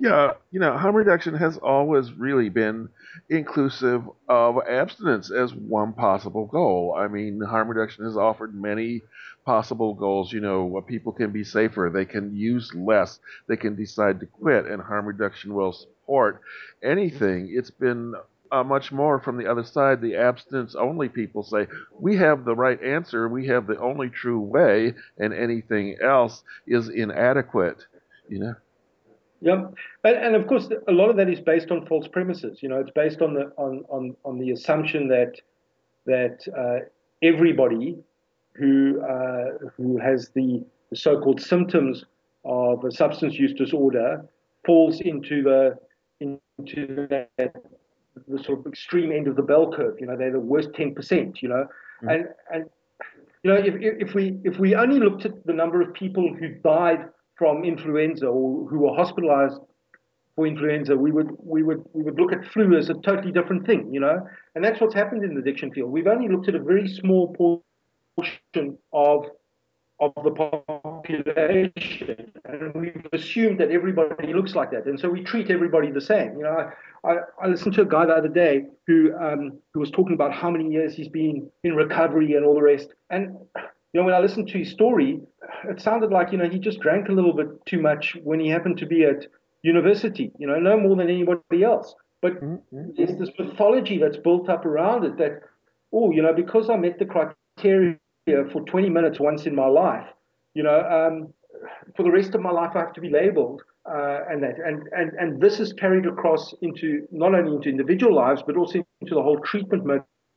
Yeah, 0.00 0.32
you 0.50 0.60
know, 0.60 0.76
harm 0.76 0.94
reduction 0.96 1.34
has 1.34 1.56
always 1.58 2.12
really 2.12 2.48
been 2.48 2.88
inclusive 3.28 4.02
of 4.28 4.58
abstinence 4.68 5.30
as 5.30 5.54
one 5.54 5.92
possible 5.92 6.46
goal. 6.46 6.94
I 6.96 7.08
mean, 7.08 7.40
harm 7.40 7.68
reduction 7.68 8.04
has 8.04 8.16
offered 8.16 8.54
many 8.54 9.02
possible 9.44 9.94
goals. 9.94 10.32
You 10.32 10.40
know, 10.40 10.82
people 10.86 11.12
can 11.12 11.30
be 11.30 11.44
safer, 11.44 11.90
they 11.92 12.04
can 12.04 12.34
use 12.34 12.74
less, 12.74 13.20
they 13.48 13.56
can 13.56 13.76
decide 13.76 14.20
to 14.20 14.26
quit, 14.26 14.66
and 14.66 14.82
harm 14.82 15.06
reduction 15.06 15.54
will 15.54 15.72
support 15.72 16.40
anything. 16.82 17.50
It's 17.52 17.70
been 17.70 18.14
uh, 18.50 18.62
much 18.62 18.92
more 18.92 19.18
from 19.18 19.38
the 19.38 19.46
other 19.50 19.64
side. 19.64 20.00
The 20.00 20.16
abstinence 20.16 20.74
only 20.74 21.08
people 21.08 21.42
say, 21.42 21.66
we 21.98 22.16
have 22.16 22.44
the 22.44 22.54
right 22.54 22.82
answer, 22.82 23.28
we 23.28 23.46
have 23.46 23.66
the 23.66 23.78
only 23.78 24.10
true 24.10 24.40
way, 24.40 24.94
and 25.18 25.32
anything 25.32 25.96
else 26.02 26.42
is 26.66 26.88
inadequate. 26.88 27.84
You 28.28 28.38
know? 28.40 28.54
Yeah, 29.42 29.64
and, 30.04 30.16
and, 30.16 30.36
of 30.36 30.46
course, 30.46 30.68
a 30.86 30.92
lot 30.92 31.10
of 31.10 31.16
that 31.16 31.28
is 31.28 31.40
based 31.40 31.72
on 31.72 31.84
false 31.86 32.06
premises. 32.06 32.62
You 32.62 32.68
know, 32.68 32.78
it's 32.78 32.92
based 32.92 33.20
on 33.20 33.34
the 33.34 33.52
on 33.56 33.84
on, 33.88 34.16
on 34.24 34.38
the 34.38 34.52
assumption 34.52 35.08
that 35.08 35.40
that 36.06 36.46
uh, 36.56 36.86
everybody 37.22 37.98
who 38.52 39.02
uh, 39.02 39.68
who 39.76 39.98
has 39.98 40.30
the, 40.36 40.64
the, 40.90 40.96
so-called 40.96 41.40
symptoms 41.40 42.04
of 42.44 42.84
a 42.84 42.92
substance 42.92 43.34
use 43.34 43.52
disorder 43.52 44.24
falls 44.64 45.00
into 45.00 45.42
the 45.42 45.76
into 46.20 47.08
that 47.08 47.30
the 48.28 48.44
sort 48.44 48.60
of 48.60 48.66
extreme 48.66 49.10
end 49.10 49.26
of 49.26 49.34
the 49.34 49.42
bell 49.42 49.72
curve. 49.72 49.96
You 49.98 50.06
know, 50.06 50.16
they're 50.16 50.30
the 50.30 50.38
worst 50.38 50.72
ten 50.74 50.94
percent. 50.94 51.42
You 51.42 51.48
know, 51.48 51.66
mm-hmm. 52.02 52.08
and 52.08 52.28
and 52.52 52.70
you 53.42 53.52
know 53.52 53.56
if 53.56 53.74
if 53.80 54.14
we 54.14 54.38
if 54.44 54.60
we 54.60 54.76
only 54.76 55.00
looked 55.00 55.24
at 55.24 55.44
the 55.44 55.52
number 55.52 55.82
of 55.82 55.92
people 55.94 56.32
who 56.32 56.48
died 56.48 57.08
from 57.36 57.64
influenza 57.64 58.26
or 58.26 58.68
who 58.68 58.80
were 58.80 58.94
hospitalized 58.94 59.58
for 60.34 60.46
influenza, 60.46 60.96
we 60.96 61.12
would 61.12 61.30
we 61.38 61.62
would 61.62 61.84
we 61.92 62.02
would 62.02 62.18
look 62.18 62.32
at 62.32 62.44
flu 62.46 62.76
as 62.76 62.88
a 62.88 62.94
totally 62.94 63.32
different 63.32 63.66
thing, 63.66 63.92
you 63.92 64.00
know. 64.00 64.26
And 64.54 64.64
that's 64.64 64.80
what's 64.80 64.94
happened 64.94 65.24
in 65.24 65.34
the 65.34 65.40
addiction 65.40 65.72
field. 65.72 65.90
We've 65.90 66.06
only 66.06 66.28
looked 66.28 66.48
at 66.48 66.54
a 66.54 66.60
very 66.60 66.88
small 66.88 67.62
portion 68.16 68.78
of 68.92 69.26
of 70.00 70.12
the 70.24 70.32
population, 70.32 72.32
and 72.44 72.74
we've 72.74 73.06
assumed 73.12 73.60
that 73.60 73.70
everybody 73.70 74.32
looks 74.32 74.54
like 74.54 74.70
that, 74.72 74.86
and 74.86 74.98
so 74.98 75.08
we 75.08 75.22
treat 75.22 75.50
everybody 75.50 75.92
the 75.92 76.00
same. 76.00 76.36
You 76.36 76.42
know, 76.42 76.70
I, 77.04 77.08
I, 77.08 77.16
I 77.42 77.46
listened 77.46 77.74
to 77.74 77.82
a 77.82 77.84
guy 77.84 78.06
the 78.06 78.14
other 78.14 78.28
day 78.28 78.64
who 78.86 79.14
um, 79.16 79.58
who 79.72 79.80
was 79.80 79.90
talking 79.90 80.14
about 80.14 80.32
how 80.32 80.50
many 80.50 80.72
years 80.72 80.94
he's 80.94 81.08
been 81.08 81.48
in 81.62 81.76
recovery 81.76 82.34
and 82.34 82.44
all 82.44 82.54
the 82.54 82.62
rest, 82.62 82.94
and 83.10 83.36
you 83.92 84.00
know, 84.00 84.06
when 84.06 84.14
I 84.14 84.20
listened 84.20 84.48
to 84.48 84.58
his 84.58 84.70
story, 84.70 85.20
it 85.68 85.80
sounded 85.80 86.10
like 86.10 86.32
you 86.32 86.38
know 86.38 86.48
he 86.48 86.58
just 86.58 86.80
drank 86.80 87.08
a 87.08 87.12
little 87.12 87.34
bit 87.34 87.48
too 87.66 87.80
much 87.80 88.16
when 88.22 88.40
he 88.40 88.48
happened 88.48 88.78
to 88.78 88.86
be 88.86 89.04
at 89.04 89.26
university. 89.62 90.32
You 90.38 90.46
know, 90.46 90.58
no 90.58 90.78
more 90.78 90.96
than 90.96 91.10
anybody 91.10 91.62
else. 91.62 91.94
But 92.22 92.40
mm-hmm. 92.40 92.90
there's 92.96 93.18
this 93.18 93.30
mythology 93.38 93.98
that's 93.98 94.16
built 94.16 94.48
up 94.48 94.64
around 94.64 95.04
it 95.04 95.18
that, 95.18 95.40
oh, 95.92 96.12
you 96.12 96.22
know, 96.22 96.32
because 96.32 96.70
I 96.70 96.76
met 96.76 96.98
the 96.98 97.04
criteria 97.04 97.98
for 98.52 98.62
20 98.62 98.88
minutes 98.88 99.18
once 99.18 99.44
in 99.44 99.56
my 99.56 99.66
life, 99.66 100.06
you 100.54 100.62
know, 100.62 100.80
um, 100.80 101.34
for 101.96 102.04
the 102.04 102.12
rest 102.12 102.36
of 102.36 102.40
my 102.40 102.52
life 102.52 102.70
I 102.76 102.78
have 102.78 102.92
to 102.94 103.00
be 103.00 103.10
labeled. 103.10 103.62
Uh, 103.84 104.20
and 104.30 104.40
that 104.44 104.54
and, 104.64 104.88
and 104.92 105.10
and 105.18 105.40
this 105.40 105.58
is 105.58 105.72
carried 105.72 106.06
across 106.06 106.54
into 106.62 107.04
not 107.10 107.34
only 107.34 107.52
into 107.52 107.68
individual 107.68 108.14
lives 108.14 108.40
but 108.46 108.56
also 108.56 108.74
into 109.00 109.12
the 109.12 109.20
whole 109.20 109.40
treatment 109.40 109.84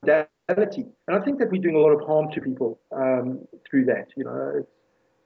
modality. 0.06 0.86
And 1.08 1.18
I 1.18 1.24
think 1.24 1.40
that 1.40 1.52
we're 1.52 1.62
doing 1.62 1.76
a 1.76 1.80
lot 1.80 1.92
of 1.92 2.06
harm 2.06 2.32
to 2.34 2.42
people 2.42 2.80
um, 2.96 3.40
through 3.70 3.86
that. 3.86 4.08
You 4.16 4.26
know, 4.26 4.66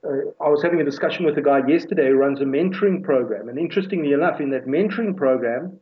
uh, 0.04 0.44
I 0.44 0.48
was 0.48 0.62
having 0.62 0.80
a 0.80 0.84
discussion 0.84 1.24
with 1.24 1.36
a 1.38 1.42
guy 1.42 1.60
yesterday 1.66 2.08
who 2.08 2.14
runs 2.14 2.40
a 2.40 2.44
mentoring 2.44 3.02
program, 3.02 3.48
and 3.48 3.58
interestingly 3.58 4.12
enough, 4.12 4.40
in 4.40 4.50
that 4.50 4.66
mentoring 4.66 5.16
program, 5.16 5.78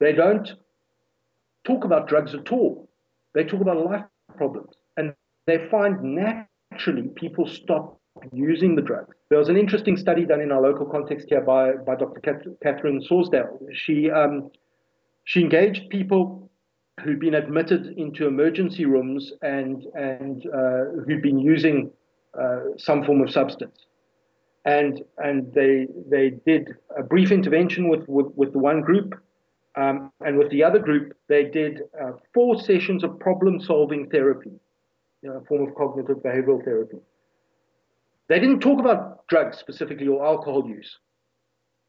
they 0.00 0.12
don't 0.12 0.52
talk 1.64 1.84
about 1.84 2.08
drugs 2.08 2.34
at 2.34 2.50
all. 2.50 2.88
They 3.34 3.44
talk 3.44 3.60
about 3.60 3.84
life 3.84 4.04
problems, 4.36 4.74
and 4.96 5.14
they 5.46 5.68
find 5.70 6.02
naturally 6.02 7.08
people 7.14 7.46
stop 7.46 7.98
using 8.32 8.74
the 8.74 8.82
drugs. 8.82 9.16
There 9.30 9.38
was 9.38 9.48
an 9.48 9.56
interesting 9.56 9.96
study 9.96 10.26
done 10.26 10.40
in 10.40 10.52
our 10.52 10.60
local 10.60 10.86
context 10.86 11.28
here 11.30 11.40
by, 11.40 11.72
by 11.72 11.94
Dr. 11.94 12.20
Katherine 12.62 13.00
Sorsdahl. 13.00 13.58
She, 13.72 14.10
um, 14.10 14.50
she 15.24 15.40
engaged 15.40 15.88
people 15.88 16.41
who'd 17.00 17.20
been 17.20 17.34
admitted 17.34 17.94
into 17.96 18.26
emergency 18.26 18.84
rooms 18.84 19.32
and, 19.42 19.84
and 19.94 20.46
uh, 20.46 21.02
who'd 21.06 21.22
been 21.22 21.38
using 21.38 21.90
uh, 22.38 22.60
some 22.78 23.04
form 23.04 23.20
of 23.22 23.30
substance. 23.30 23.86
And, 24.64 25.02
and 25.18 25.52
they, 25.54 25.88
they 26.08 26.30
did 26.46 26.68
a 26.96 27.02
brief 27.02 27.32
intervention 27.32 27.88
with, 27.88 28.06
with, 28.08 28.26
with 28.36 28.52
the 28.52 28.58
one 28.58 28.80
group. 28.80 29.20
Um, 29.74 30.12
and 30.20 30.36
with 30.36 30.50
the 30.50 30.62
other 30.62 30.78
group, 30.78 31.16
they 31.28 31.44
did 31.44 31.80
uh, 32.00 32.12
four 32.34 32.60
sessions 32.60 33.02
of 33.02 33.18
problem 33.18 33.58
solving 33.58 34.10
therapy 34.10 34.60
you 35.22 35.30
know, 35.30 35.36
a 35.36 35.44
form 35.44 35.66
of 35.66 35.74
cognitive 35.74 36.18
behavioral 36.18 36.62
therapy. 36.62 36.98
They 38.28 38.38
didn't 38.38 38.60
talk 38.60 38.80
about 38.80 39.26
drugs 39.28 39.58
specifically 39.58 40.08
or 40.08 40.24
alcohol 40.24 40.68
use. 40.68 40.98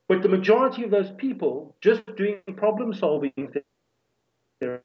But 0.07 0.21
the 0.21 0.29
majority 0.29 0.83
of 0.83 0.91
those 0.91 1.11
people 1.17 1.75
just 1.81 2.03
doing 2.15 2.39
problem 2.55 2.93
solving 2.93 3.51
therapy 4.59 4.83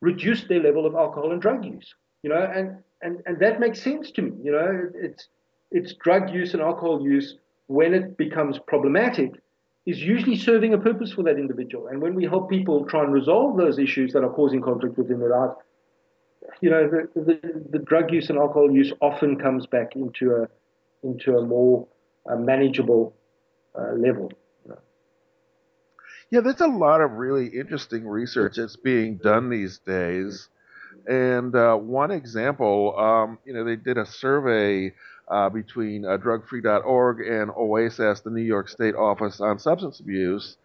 reduced 0.00 0.48
their 0.48 0.60
level 0.60 0.86
of 0.86 0.94
alcohol 0.94 1.32
and 1.32 1.40
drug 1.40 1.64
use. 1.64 1.94
You 2.22 2.30
know, 2.30 2.50
and, 2.54 2.76
and, 3.02 3.22
and 3.26 3.38
that 3.40 3.60
makes 3.60 3.82
sense 3.82 4.10
to 4.12 4.22
me. 4.22 4.32
You 4.42 4.52
know, 4.52 4.90
it's 4.94 5.28
it's 5.70 5.94
drug 5.94 6.32
use 6.32 6.54
and 6.54 6.62
alcohol 6.62 7.02
use 7.02 7.36
when 7.66 7.94
it 7.94 8.16
becomes 8.16 8.58
problematic 8.66 9.32
is 9.86 10.02
usually 10.02 10.36
serving 10.36 10.72
a 10.72 10.78
purpose 10.78 11.12
for 11.12 11.22
that 11.24 11.36
individual. 11.36 11.88
And 11.88 12.00
when 12.00 12.14
we 12.14 12.24
help 12.24 12.48
people 12.48 12.84
try 12.86 13.02
and 13.02 13.12
resolve 13.12 13.56
those 13.56 13.78
issues 13.78 14.12
that 14.12 14.24
are 14.24 14.30
causing 14.30 14.62
conflict 14.62 14.96
within 14.96 15.18
their 15.18 15.30
life, 15.30 15.50
you 16.60 16.70
know, 16.70 16.88
the, 16.88 17.20
the, 17.20 17.64
the, 17.70 17.78
drug 17.78 18.12
use 18.12 18.30
and 18.30 18.38
alcohol 18.38 18.70
use 18.70 18.92
often 19.00 19.38
comes 19.38 19.66
back 19.66 19.96
into 19.96 20.36
a 20.36 20.48
into 21.06 21.36
a 21.36 21.44
more 21.44 21.86
manageable 22.38 23.14
uh, 23.78 23.92
level. 23.92 24.30
Yeah, 26.34 26.40
there's 26.40 26.60
a 26.62 26.66
lot 26.66 27.00
of 27.00 27.12
really 27.12 27.46
interesting 27.46 28.08
research 28.08 28.56
that's 28.56 28.74
being 28.74 29.18
done 29.18 29.50
these 29.50 29.78
days. 29.78 30.48
And 31.06 31.54
uh, 31.54 31.76
one 31.76 32.10
example, 32.10 32.98
um, 32.98 33.38
you 33.44 33.54
know, 33.54 33.62
they 33.62 33.76
did 33.76 33.98
a 33.98 34.04
survey 34.04 34.92
uh, 35.28 35.48
between 35.50 36.04
uh, 36.04 36.18
drugfree.org 36.18 37.20
and 37.20 37.52
OASAS, 37.52 38.24
the 38.24 38.30
New 38.30 38.42
York 38.42 38.68
State 38.68 38.96
Office 38.96 39.40
on 39.40 39.60
Substance 39.60 40.00
Abuse, 40.00 40.56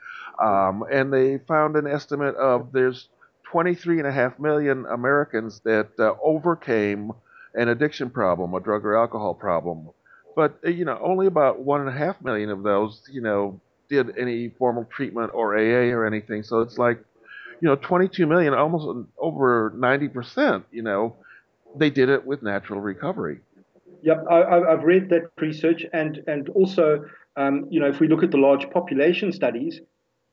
um, 0.42 0.86
and 0.92 1.14
they 1.14 1.38
found 1.38 1.76
an 1.76 1.86
estimate 1.86 2.34
of 2.38 2.72
there's 2.72 3.08
23.5 3.54 4.40
million 4.40 4.88
Americans 4.88 5.60
that 5.66 5.90
uh, 6.00 6.16
overcame 6.24 7.12
an 7.54 7.68
addiction 7.70 8.10
problem, 8.10 8.56
a 8.56 8.60
drug 8.60 8.84
or 8.84 8.98
alcohol 8.98 9.36
problem. 9.36 9.92
But, 10.36 10.58
uh, 10.66 10.72
you 10.72 10.86
know, 10.86 10.98
only 11.00 11.28
about 11.28 11.64
1.5 11.64 12.24
million 12.24 12.50
of 12.50 12.64
those, 12.64 13.04
you 13.12 13.22
know, 13.22 13.62
did 13.90 14.18
any 14.18 14.50
formal 14.50 14.86
treatment 14.86 15.32
or 15.34 15.58
AA 15.58 15.92
or 15.94 16.06
anything. 16.06 16.44
So 16.44 16.62
it's 16.62 16.78
like, 16.78 17.04
you 17.62 17.68
know, 17.68 17.76
22 17.76 18.26
million, 18.26 18.54
almost 18.54 19.08
over 19.18 19.72
90%, 19.76 20.64
you 20.72 20.82
know, 20.82 21.16
they 21.76 21.90
did 21.90 22.10
it 22.10 22.26
with 22.26 22.42
natural 22.42 22.80
recovery. 22.80 23.40
Yep, 24.02 24.26
I, 24.32 24.70
have 24.70 24.84
read 24.84 25.10
that 25.10 25.30
research, 25.42 25.86
and 25.92 26.24
and 26.26 26.48
also, 26.50 27.04
um, 27.36 27.68
you 27.70 27.82
know, 27.82 27.88
if 27.88 28.00
we 28.00 28.08
look 28.08 28.24
at 28.24 28.32
the 28.32 28.38
large 28.38 28.70
population 28.70 29.34
studies, 29.34 29.82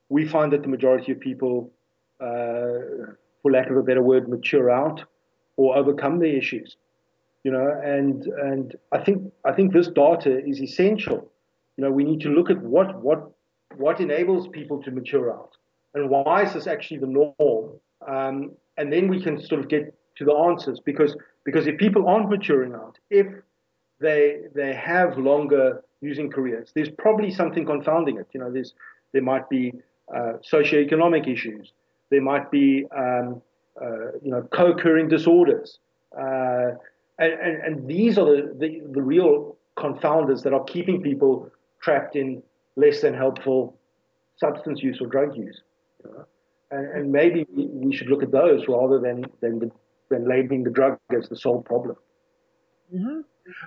we 0.09 0.25
find 0.25 0.53
that 0.53 0.63
the 0.63 0.69
majority 0.69 1.11
of 1.11 1.19
people 1.19 1.73
uh, 2.21 3.15
for 3.43 3.51
lack 3.51 3.69
of 3.71 3.77
a 3.77 3.83
better 3.83 4.03
word, 4.03 4.29
mature 4.29 4.71
out 4.71 5.05
or 5.57 5.77
overcome 5.77 6.19
their 6.19 6.35
issues. 6.37 6.77
You 7.45 7.53
know, 7.53 7.81
and 7.85 8.25
and 8.27 8.77
I 8.93 8.99
think 8.99 9.33
I 9.45 9.53
think 9.53 9.73
this 9.73 9.89
data 9.89 10.45
is 10.45 10.61
essential. 10.61 11.31
You 11.77 11.85
know, 11.85 11.91
we 11.93 12.05
need 12.05 12.21
to 12.23 12.29
look 12.29 12.51
at 12.51 12.61
what 12.63 13.03
what 13.03 13.31
what 13.77 14.01
enables 14.01 14.49
people 14.49 14.83
to 14.83 14.91
mature 14.91 15.33
out, 15.33 15.57
and 15.95 16.09
why 16.09 16.43
is 16.43 16.55
this 16.55 16.67
actually 16.67 16.99
the 16.99 17.07
norm? 17.07 17.81
Um, 18.07 18.53
and 18.77 18.93
then 18.93 19.09
we 19.09 19.23
can 19.23 19.41
sort 19.41 19.61
of 19.61 19.69
get 19.69 19.95
to 20.17 20.25
the 20.25 20.33
answers 20.33 20.81
because 20.81 21.17
because 21.45 21.67
if 21.67 21.79
people 21.79 22.09
aren't 22.09 22.29
maturing 22.29 22.75
out, 22.75 22.99
if 23.11 23.27
they 24.01 24.41
they 24.55 24.75
have 24.75 25.19
longer 25.19 25.83
using 26.01 26.31
careers, 26.31 26.73
there's 26.75 26.91
probably 26.91 27.31
something 27.31 27.65
confounding 27.65 28.19
it. 28.19 28.27
You 28.33 28.41
know, 28.41 28.53
there's 28.53 28.75
there 29.13 29.23
might 29.23 29.49
be 29.49 29.73
uh, 30.15 30.35
socioeconomic 30.53 31.27
issues. 31.27 31.73
There 32.11 32.23
might 32.23 32.51
be, 32.51 32.87
um, 32.97 33.43
uh, 33.81 34.13
you 34.23 34.31
know, 34.31 34.43
co-occurring 34.53 35.09
disorders. 35.09 35.79
Uh, 36.17 36.73
and, 37.19 37.33
and, 37.33 37.63
and, 37.65 37.89
these 37.89 38.19
are 38.19 38.25
the, 38.25 38.55
the, 38.57 38.83
the, 38.93 39.03
real 39.03 39.57
confounders 39.77 40.43
that 40.45 40.53
are 40.53 40.63
keeping 40.65 41.03
people 41.03 41.51
trapped 41.81 42.15
in 42.15 42.43
less 42.77 43.01
than 43.01 43.15
helpful 43.15 43.77
substance 44.39 44.83
use 44.83 45.01
or 45.01 45.07
drug 45.07 45.37
use. 45.37 45.61
And, 46.71 46.87
and, 46.93 47.13
maybe 47.13 47.47
we 47.55 47.95
should 47.95 48.09
look 48.09 48.23
at 48.23 48.31
those 48.31 48.69
rather 48.69 48.99
than, 49.01 49.25
than, 49.41 49.59
the, 49.59 49.71
than 50.11 50.29
labeling 50.29 50.65
the 50.65 50.71
drug 50.71 50.99
as 51.17 51.29
the 51.29 51.37
sole 51.37 51.63
problem. 51.63 51.97
Mm-hmm. 52.95 53.21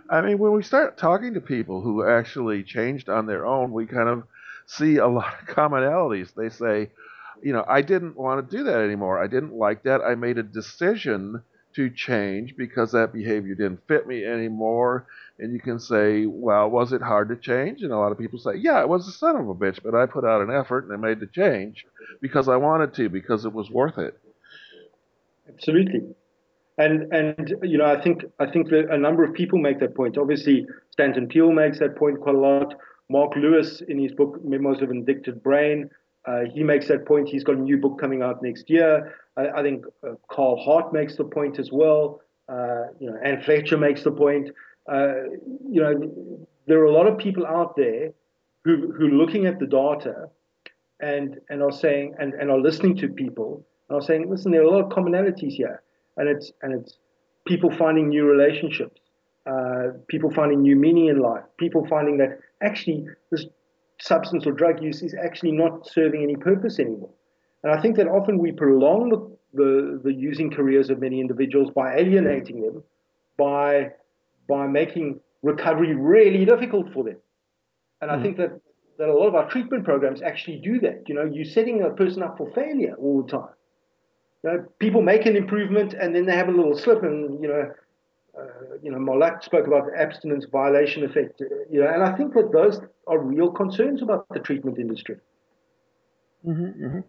I 0.09 0.21
mean, 0.21 0.37
when 0.37 0.51
we 0.51 0.63
start 0.63 0.97
talking 0.97 1.33
to 1.33 1.41
people 1.41 1.81
who 1.81 2.07
actually 2.07 2.63
changed 2.63 3.09
on 3.09 3.25
their 3.25 3.45
own, 3.45 3.71
we 3.71 3.85
kind 3.85 4.09
of 4.09 4.23
see 4.65 4.97
a 4.97 5.07
lot 5.07 5.33
of 5.41 5.47
commonalities. 5.47 6.33
They 6.33 6.49
say, 6.49 6.91
you 7.41 7.53
know, 7.53 7.65
I 7.67 7.81
didn't 7.81 8.17
want 8.17 8.49
to 8.49 8.57
do 8.57 8.63
that 8.65 8.79
anymore. 8.79 9.21
I 9.21 9.27
didn't 9.27 9.53
like 9.53 9.83
that. 9.83 10.01
I 10.01 10.15
made 10.15 10.37
a 10.37 10.43
decision 10.43 11.41
to 11.79 11.89
change 11.89 12.57
because 12.57 12.91
that 12.91 13.13
behavior 13.13 13.55
didn't 13.55 13.79
fit 13.87 14.05
me 14.05 14.25
anymore. 14.25 15.07
And 15.39 15.53
you 15.53 15.61
can 15.61 15.79
say, 15.79 16.25
well, 16.25 16.69
was 16.69 16.91
it 16.91 17.01
hard 17.01 17.29
to 17.29 17.37
change? 17.37 17.83
And 17.83 17.93
a 17.93 17.97
lot 17.97 18.11
of 18.11 18.17
people 18.17 18.37
say, 18.37 18.55
yeah, 18.55 18.81
it 18.81 18.89
was 18.89 19.07
a 19.07 19.13
son 19.13 19.37
of 19.37 19.47
a 19.47 19.55
bitch, 19.55 19.79
but 19.81 19.95
I 19.95 20.05
put 20.05 20.25
out 20.25 20.41
an 20.41 20.53
effort 20.53 20.83
and 20.83 20.91
I 20.91 20.97
made 20.97 21.21
the 21.21 21.27
change 21.27 21.85
because 22.19 22.49
I 22.49 22.57
wanted 22.57 22.93
to, 22.95 23.07
because 23.07 23.45
it 23.45 23.53
was 23.53 23.71
worth 23.71 23.97
it. 23.97 24.19
Absolutely. 25.47 26.01
And 26.77 27.13
and 27.13 27.55
you 27.63 27.77
know, 27.77 27.85
I 27.85 28.01
think 28.01 28.25
I 28.39 28.45
think 28.45 28.69
that 28.71 28.91
a 28.91 28.97
number 28.97 29.23
of 29.23 29.33
people 29.33 29.57
make 29.57 29.79
that 29.79 29.95
point. 29.95 30.17
Obviously, 30.17 30.67
Stanton 30.91 31.29
Peele 31.29 31.53
makes 31.53 31.79
that 31.79 31.95
point 31.95 32.19
quite 32.19 32.35
a 32.35 32.39
lot. 32.39 32.73
Marc 33.09 33.37
Lewis, 33.37 33.81
in 33.87 33.99
his 33.99 34.11
book 34.11 34.43
Memoirs 34.43 34.81
of 34.81 34.89
an 34.89 34.99
Addicted 34.99 35.41
Brain, 35.41 35.89
uh, 36.25 36.41
he 36.53 36.61
makes 36.63 36.89
that 36.89 37.05
point. 37.05 37.29
He's 37.29 37.45
got 37.45 37.55
a 37.55 37.61
new 37.61 37.77
book 37.77 37.99
coming 37.99 38.21
out 38.21 38.43
next 38.43 38.69
year. 38.69 39.15
I, 39.39 39.59
I 39.59 39.63
think 39.63 39.85
uh, 40.03 40.15
Carl 40.29 40.57
Hart 40.63 40.93
makes 40.93 41.15
the 41.15 41.23
point 41.23 41.59
as 41.59 41.69
well. 41.71 42.21
Uh, 42.47 42.83
you 42.99 43.09
know, 43.09 43.17
Anne 43.23 43.41
Fletcher 43.41 43.77
makes 43.77 44.03
the 44.03 44.11
point. 44.11 44.49
Uh, 44.91 45.13
you 45.69 45.81
know, 45.81 46.45
there 46.67 46.79
are 46.79 46.85
a 46.85 46.91
lot 46.91 47.07
of 47.07 47.17
people 47.17 47.45
out 47.45 47.75
there 47.75 48.11
who 48.63 48.91
who 48.91 49.07
are 49.07 49.17
looking 49.21 49.45
at 49.45 49.59
the 49.59 49.67
data 49.67 50.29
and 50.99 51.39
and 51.49 51.61
are 51.61 51.71
saying 51.71 52.15
and, 52.19 52.33
and 52.33 52.49
are 52.49 52.59
listening 52.59 52.95
to 52.97 53.07
people 53.07 53.65
and 53.87 53.97
are 53.97 54.05
saying, 54.05 54.29
listen, 54.29 54.51
there 54.51 54.61
are 54.61 54.65
a 54.65 54.71
lot 54.71 54.83
of 54.83 54.89
commonalities 54.89 55.53
here, 55.53 55.81
and 56.17 56.27
it's 56.27 56.51
and 56.61 56.73
it's 56.73 56.97
people 57.47 57.71
finding 57.71 58.09
new 58.09 58.25
relationships, 58.25 58.99
uh, 59.45 59.89
people 60.07 60.31
finding 60.31 60.61
new 60.61 60.75
meaning 60.75 61.07
in 61.07 61.19
life, 61.19 61.43
people 61.57 61.85
finding 61.87 62.17
that 62.17 62.39
actually 62.61 63.05
this 63.31 63.45
substance 64.01 64.45
or 64.47 64.51
drug 64.51 64.81
use 64.81 65.01
is 65.01 65.13
actually 65.13 65.51
not 65.51 65.87
serving 65.87 66.23
any 66.23 66.35
purpose 66.35 66.79
anymore. 66.79 67.09
And 67.63 67.73
I 67.73 67.81
think 67.81 67.97
that 67.97 68.07
often 68.07 68.37
we 68.37 68.51
prolong 68.51 69.09
the, 69.09 69.28
the, 69.53 69.99
the 70.03 70.13
using 70.13 70.51
careers 70.51 70.89
of 70.89 70.99
many 70.99 71.19
individuals 71.19 71.71
by 71.75 71.97
alienating 71.97 72.61
them, 72.61 72.83
by, 73.37 73.91
by 74.47 74.67
making 74.67 75.19
recovery 75.41 75.95
really 75.95 76.45
difficult 76.45 76.91
for 76.93 77.03
them. 77.03 77.17
And 78.01 78.11
mm. 78.11 78.13
I 78.13 78.17
hmm. 78.17 78.23
think 78.23 78.37
that, 78.37 78.59
that 78.97 79.09
a 79.09 79.13
lot 79.13 79.27
of 79.27 79.35
our 79.35 79.49
treatment 79.49 79.83
programs 79.85 80.21
actually 80.21 80.57
do 80.57 80.79
that. 80.81 81.03
You 81.07 81.15
know, 81.15 81.25
you're 81.25 81.45
setting 81.45 81.81
a 81.81 81.89
person 81.89 82.23
up 82.23 82.37
for 82.37 82.51
failure 82.51 82.95
all 82.95 83.23
the 83.23 83.31
time. 83.31 83.53
You 84.43 84.49
know, 84.49 84.65
people 84.79 85.01
make 85.01 85.25
an 85.25 85.35
improvement 85.35 85.93
and 85.93 86.15
then 86.15 86.25
they 86.25 86.35
have 86.35 86.47
a 86.47 86.51
little 86.51 86.77
slip 86.77 87.03
and, 87.03 87.41
you 87.41 87.49
know, 87.49 87.71
uh, 88.37 88.43
you 88.81 88.91
know, 88.91 88.97
Marlatt 88.97 89.43
spoke 89.43 89.67
about 89.67 89.87
the 89.87 89.99
abstinence 89.99 90.45
violation 90.45 91.03
effect, 91.03 91.41
you 91.69 91.81
know, 91.81 91.87
and 91.87 92.03
I 92.03 92.15
think 92.15 92.33
that 92.35 92.51
those 92.51 92.79
are 93.07 93.19
real 93.19 93.51
concerns 93.51 94.01
about 94.01 94.27
the 94.29 94.39
treatment 94.39 94.77
industry. 94.77 95.17
Mm-hmm, 96.45 96.85
mm-hmm. 96.85 96.99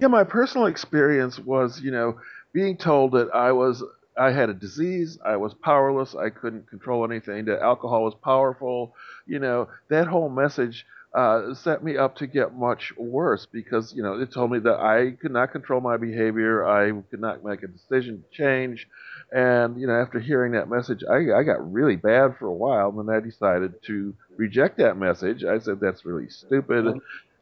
Yeah, 0.00 0.08
my 0.08 0.24
personal 0.24 0.66
experience 0.66 1.38
was, 1.38 1.80
you 1.80 1.90
know, 1.90 2.18
being 2.52 2.76
told 2.76 3.12
that 3.12 3.30
I 3.34 3.52
was 3.52 3.82
I 4.16 4.30
had 4.32 4.48
a 4.50 4.54
disease, 4.54 5.18
I 5.24 5.36
was 5.36 5.54
powerless, 5.54 6.14
I 6.14 6.30
couldn't 6.30 6.68
control 6.68 7.04
anything, 7.04 7.46
that 7.46 7.60
alcohol 7.62 8.04
was 8.04 8.14
powerful, 8.22 8.94
you 9.26 9.38
know, 9.40 9.68
that 9.90 10.06
whole 10.06 10.28
message 10.28 10.86
uh, 11.14 11.54
set 11.54 11.82
me 11.84 11.96
up 11.96 12.16
to 12.16 12.26
get 12.26 12.54
much 12.54 12.92
worse 12.96 13.46
because 13.46 13.92
you 13.94 14.02
know 14.02 14.20
it 14.20 14.32
told 14.32 14.50
me 14.50 14.58
that 14.58 14.80
I 14.80 15.12
could 15.20 15.30
not 15.30 15.52
control 15.52 15.80
my 15.80 15.96
behavior, 15.96 16.66
I 16.66 16.90
could 17.10 17.20
not 17.20 17.44
make 17.44 17.62
a 17.62 17.68
decision 17.68 18.22
to 18.22 18.36
change, 18.36 18.88
and 19.32 19.80
you 19.80 19.86
know 19.86 19.94
after 19.94 20.18
hearing 20.18 20.52
that 20.52 20.68
message, 20.68 21.04
I, 21.08 21.32
I 21.32 21.44
got 21.44 21.72
really 21.72 21.96
bad 21.96 22.36
for 22.38 22.46
a 22.46 22.52
while. 22.54 22.88
And 22.90 23.08
then 23.08 23.14
I 23.14 23.20
decided 23.20 23.74
to 23.86 24.14
reject 24.36 24.78
that 24.78 24.96
message. 24.96 25.44
I 25.44 25.58
said 25.58 25.78
that's 25.80 26.04
really 26.04 26.28
stupid. 26.28 26.96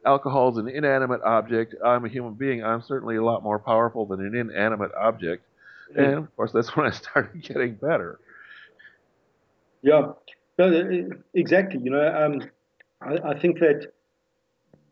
Alcohol 0.05 0.51
is 0.51 0.59
an 0.59 0.69
inanimate 0.69 1.23
object. 1.23 1.75
I'm 1.85 2.05
a 2.05 2.09
human 2.09 2.35
being. 2.35 2.65
I'm 2.65 2.83
certainly 2.83 3.17
a 3.17 3.25
lot 3.25 3.43
more 3.43 3.59
powerful 3.59 4.05
than 4.07 4.21
an 4.21 4.35
inanimate 4.35 4.93
object. 4.95 5.45
And 5.97 6.15
of 6.15 6.37
course, 6.37 6.53
that's 6.53 6.77
when 6.77 6.87
I 6.87 6.91
started 6.91 7.43
getting 7.43 7.75
better. 7.75 8.19
Yeah, 9.83 10.13
no, 10.59 11.09
exactly. 11.35 11.81
You 11.83 11.91
know, 11.91 12.07
um, 12.07 12.51
I, 13.01 13.31
I, 13.31 13.39
think 13.39 13.59
that 13.59 13.93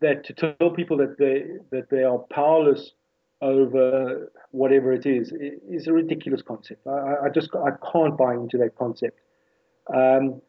that 0.01 0.25
to 0.25 0.33
tell 0.33 0.70
people 0.70 0.96
that 0.99 1.16
they 1.16 1.44
that 1.70 1.90
they 1.90 2.03
are 2.03 2.18
powerless 2.18 2.92
over 3.40 4.31
whatever 4.51 4.92
it 4.92 5.07
is 5.07 5.33
is 5.33 5.87
a 5.87 5.92
ridiculous 5.92 6.42
concept. 6.42 6.87
I, 6.87 7.27
I 7.27 7.29
just 7.33 7.51
I 7.55 7.70
can't 7.92 8.16
buy 8.18 8.35
into 8.35 8.59
that 8.59 8.77
concept. 8.77 9.18
Um, 9.94 10.42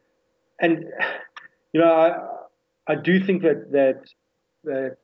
and 0.59 0.85
you 1.73 1.81
know, 1.81 1.93
I 1.93 2.91
I 2.91 2.95
do 2.95 3.23
think 3.23 3.43
that 3.43 3.71
that 3.71 4.05
that 4.63 4.97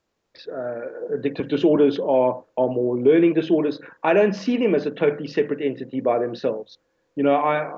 uh, 0.51 1.15
addictive 1.15 1.47
disorders 1.49 1.99
are 1.99 2.43
are 2.57 2.69
more 2.69 2.97
learning 2.97 3.33
disorders. 3.33 3.79
I 4.03 4.13
don't 4.13 4.33
see 4.33 4.57
them 4.57 4.75
as 4.75 4.85
a 4.85 4.91
totally 4.91 5.27
separate 5.27 5.61
entity 5.61 5.99
by 5.99 6.19
themselves. 6.19 6.77
You 7.15 7.23
know, 7.23 7.35
I 7.35 7.71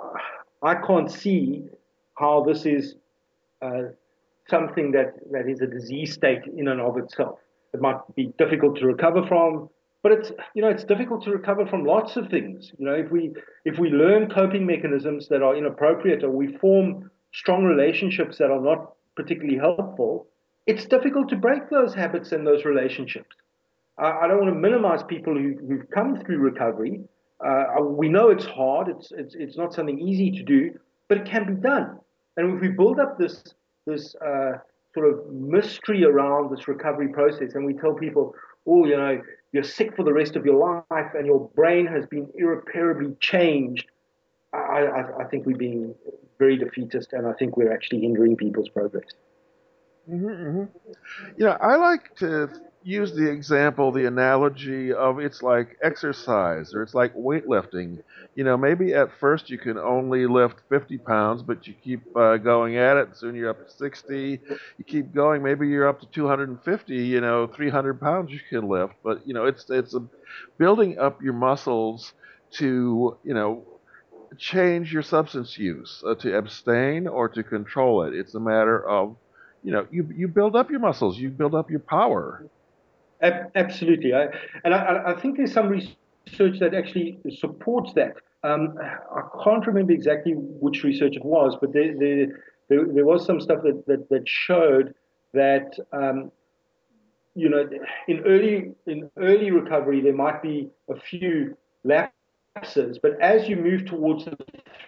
I 0.61 0.75
can't 0.75 1.09
see 1.09 1.65
how 2.17 2.43
this 2.43 2.65
is 2.65 2.95
uh, 3.61 3.83
something 4.49 4.91
that, 4.91 5.13
that 5.31 5.47
is 5.47 5.61
a 5.61 5.67
disease 5.67 6.13
state 6.13 6.41
in 6.57 6.67
and 6.67 6.81
of 6.81 6.97
itself. 6.97 7.39
It 7.73 7.81
might 7.81 7.99
be 8.15 8.33
difficult 8.37 8.77
to 8.79 8.87
recover 8.87 9.25
from, 9.27 9.69
but 10.01 10.11
it's 10.11 10.31
you 10.55 10.61
know 10.61 10.69
it's 10.69 10.83
difficult 10.83 11.23
to 11.25 11.31
recover 11.31 11.67
from 11.67 11.85
lots 11.85 12.17
of 12.17 12.29
things. 12.29 12.71
You 12.77 12.85
know, 12.87 12.93
if 12.93 13.11
we 13.11 13.33
if 13.63 13.77
we 13.77 13.89
learn 13.89 14.29
coping 14.29 14.65
mechanisms 14.65 15.27
that 15.29 15.43
are 15.43 15.55
inappropriate 15.55 16.23
or 16.23 16.31
we 16.31 16.57
form 16.57 17.11
strong 17.31 17.63
relationships 17.63 18.37
that 18.39 18.49
are 18.49 18.61
not 18.61 18.93
particularly 19.15 19.57
helpful, 19.57 20.27
it's 20.69 20.85
difficult 20.85 21.27
to 21.29 21.35
break 21.35 21.63
those 21.69 21.95
habits 21.95 22.31
and 22.31 22.45
those 22.45 22.63
relationships. 22.63 23.35
I, 23.97 24.09
I 24.21 24.27
don't 24.27 24.39
want 24.43 24.53
to 24.53 24.59
minimize 24.69 25.01
people 25.03 25.33
who, 25.33 25.55
who've 25.67 25.89
come 25.89 26.11
through 26.21 26.37
recovery. 26.37 27.01
Uh, 27.45 27.81
we 27.81 28.07
know 28.09 28.29
it's 28.29 28.45
hard. 28.45 28.87
It's, 28.93 29.11
it's 29.21 29.33
it's 29.43 29.57
not 29.57 29.73
something 29.73 29.99
easy 29.99 30.29
to 30.31 30.43
do, 30.43 30.61
but 31.07 31.17
it 31.19 31.25
can 31.25 31.43
be 31.53 31.55
done. 31.71 31.97
And 32.35 32.55
if 32.55 32.61
we 32.61 32.69
build 32.81 32.99
up 32.99 33.17
this 33.17 33.43
this 33.85 34.15
uh, 34.29 34.53
sort 34.93 35.05
of 35.11 35.31
mystery 35.31 36.03
around 36.03 36.51
this 36.53 36.67
recovery 36.67 37.09
process, 37.19 37.55
and 37.55 37.65
we 37.65 37.73
tell 37.73 37.93
people, 37.93 38.35
oh, 38.67 38.85
you 38.85 38.97
know, 38.97 39.21
you're 39.53 39.63
sick 39.63 39.95
for 39.95 40.03
the 40.03 40.13
rest 40.13 40.35
of 40.35 40.45
your 40.45 40.59
life, 40.69 41.11
and 41.15 41.25
your 41.25 41.49
brain 41.55 41.87
has 41.87 42.05
been 42.05 42.27
irreparably 42.35 43.15
changed. 43.19 43.87
I, 44.53 44.81
I, 44.97 45.01
I 45.21 45.25
think 45.29 45.45
we're 45.47 45.57
being 45.69 45.95
very 46.37 46.57
defeatist, 46.57 47.13
and 47.13 47.25
I 47.25 47.33
think 47.33 47.57
we're 47.57 47.73
actually 47.73 48.01
hindering 48.01 48.35
people's 48.35 48.69
progress. 48.69 49.09
Mm-hmm, 50.07 50.27
mm-hmm. 50.27 50.63
You 51.37 51.45
know, 51.45 51.57
I 51.61 51.75
like 51.75 52.15
to 52.17 52.49
use 52.83 53.13
the 53.13 53.29
example, 53.29 53.91
the 53.91 54.05
analogy 54.05 54.93
of 54.93 55.19
it's 55.19 55.41
like 55.43 55.77
exercise 55.83 56.73
or 56.73 56.83
it's 56.83 56.93
like 56.93 57.13
weightlifting. 57.15 57.99
You 58.35 58.43
know, 58.43 58.57
maybe 58.57 58.93
at 58.93 59.11
first 59.19 59.49
you 59.49 59.57
can 59.57 59.77
only 59.77 60.25
lift 60.27 60.61
50 60.69 60.97
pounds, 60.97 61.43
but 61.43 61.67
you 61.67 61.75
keep 61.83 62.01
uh, 62.15 62.37
going 62.37 62.77
at 62.77 62.97
it. 62.97 63.15
Soon 63.17 63.35
you're 63.35 63.49
up 63.49 63.59
to 63.65 63.69
60. 63.69 64.41
You 64.77 64.85
keep 64.85 65.13
going. 65.13 65.43
Maybe 65.43 65.67
you're 65.67 65.87
up 65.87 65.99
to 66.01 66.07
250. 66.07 66.95
You 66.95 67.21
know, 67.21 67.47
300 67.47 67.99
pounds 67.99 68.31
you 68.31 68.39
can 68.49 68.67
lift. 68.69 68.93
But 69.03 69.19
you 69.25 69.33
know, 69.33 69.45
it's 69.45 69.65
it's 69.69 69.95
a, 69.95 70.01
building 70.57 70.97
up 70.99 71.21
your 71.21 71.33
muscles 71.33 72.13
to 72.57 73.17
you 73.23 73.33
know 73.33 73.65
change 74.37 74.93
your 74.93 75.01
substance 75.03 75.57
use, 75.57 76.01
uh, 76.05 76.15
to 76.15 76.35
abstain 76.37 77.07
or 77.07 77.27
to 77.29 77.43
control 77.43 78.03
it. 78.03 78.13
It's 78.13 78.35
a 78.35 78.39
matter 78.39 78.87
of 78.87 79.17
you 79.63 79.71
know 79.71 79.87
you 79.91 80.07
you 80.15 80.27
build 80.27 80.55
up 80.55 80.69
your 80.69 80.79
muscles, 80.79 81.17
you 81.17 81.29
build 81.29 81.55
up 81.55 81.69
your 81.69 81.79
power. 81.79 82.45
Absolutely, 83.21 84.13
I, 84.13 84.27
and 84.63 84.73
I, 84.73 85.01
I, 85.07 85.19
think 85.19 85.35
there's 85.35 85.51
some 85.51 85.67
research 85.67 86.59
that 86.59 86.73
actually 86.73 87.19
supports 87.37 87.91
that. 87.95 88.13
Um, 88.43 88.77
I 88.79 89.21
can't 89.43 89.65
remember 89.67 89.91
exactly 89.91 90.33
which 90.35 90.85
research 90.85 91.17
it 91.17 91.25
was, 91.25 91.57
but 91.59 91.73
there, 91.73 91.93
there, 91.99 92.27
there, 92.69 92.85
there 92.85 93.05
was 93.05 93.25
some 93.25 93.41
stuff 93.41 93.61
that, 93.63 93.83
that, 93.87 94.07
that 94.07 94.25
showed 94.25 94.95
that 95.33 95.77
um, 95.91 96.31
you 97.35 97.49
know 97.49 97.69
in 98.07 98.19
early 98.25 98.71
in 98.87 99.11
early 99.17 99.51
recovery 99.51 99.99
there 99.99 100.15
might 100.15 100.41
be 100.41 100.69
a 100.89 100.97
few 100.97 101.57
lapses, 101.83 102.99
but 103.01 103.19
as 103.19 103.49
you 103.49 103.57
move 103.57 103.85
towards 103.85 104.23
the 104.25 104.37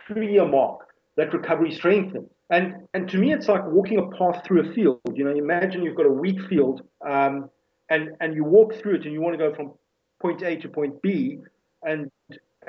three-year 0.07 0.47
mark, 0.47 0.87
that 1.17 1.33
recovery 1.33 1.71
strengthens. 1.71 2.29
And 2.51 2.87
and 2.93 3.09
to 3.09 3.17
me, 3.17 3.33
it's 3.33 3.47
like 3.47 3.65
walking 3.65 3.97
a 3.97 4.07
path 4.17 4.45
through 4.45 4.69
a 4.69 4.73
field. 4.73 4.99
You 5.13 5.23
know, 5.23 5.31
imagine 5.31 5.83
you've 5.83 5.95
got 5.95 6.05
a 6.05 6.11
wheat 6.11 6.39
field. 6.49 6.81
Um, 7.03 7.49
and 7.91 8.15
and 8.21 8.33
you 8.33 8.43
walk 8.43 8.73
through 8.75 8.95
it 8.95 9.03
and 9.03 9.13
you 9.13 9.21
want 9.21 9.37
to 9.37 9.37
go 9.37 9.53
from 9.53 9.73
point 10.19 10.41
A 10.41 10.55
to 10.55 10.69
point 10.69 11.01
B 11.01 11.39
and 11.83 12.09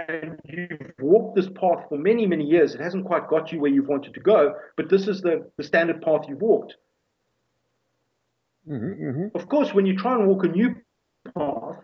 and 0.09 0.39
you've 0.45 0.93
walked 0.99 1.37
this 1.37 1.49
path 1.49 1.85
for 1.89 1.97
many 1.97 2.27
many 2.27 2.45
years 2.45 2.75
it 2.75 2.81
hasn't 2.81 3.05
quite 3.05 3.29
got 3.29 3.53
you 3.53 3.61
where 3.61 3.71
you've 3.71 3.89
wanted 3.89 4.13
to 4.15 4.21
go 4.21 4.55
but 4.77 4.89
this 4.91 5.07
is 5.07 5.21
the 5.21 5.51
the 5.57 5.65
standard 5.65 6.03
path 6.03 6.23
you've 6.29 6.41
walked 6.41 6.75
mm-hmm, 8.69 9.05
mm-hmm. 9.05 9.39
of 9.39 9.49
course 9.49 9.73
when 9.73 9.87
you 9.87 9.97
try 9.97 10.15
and 10.15 10.27
walk 10.27 10.45
a 10.45 10.49
new 10.49 10.75
path 11.37 11.77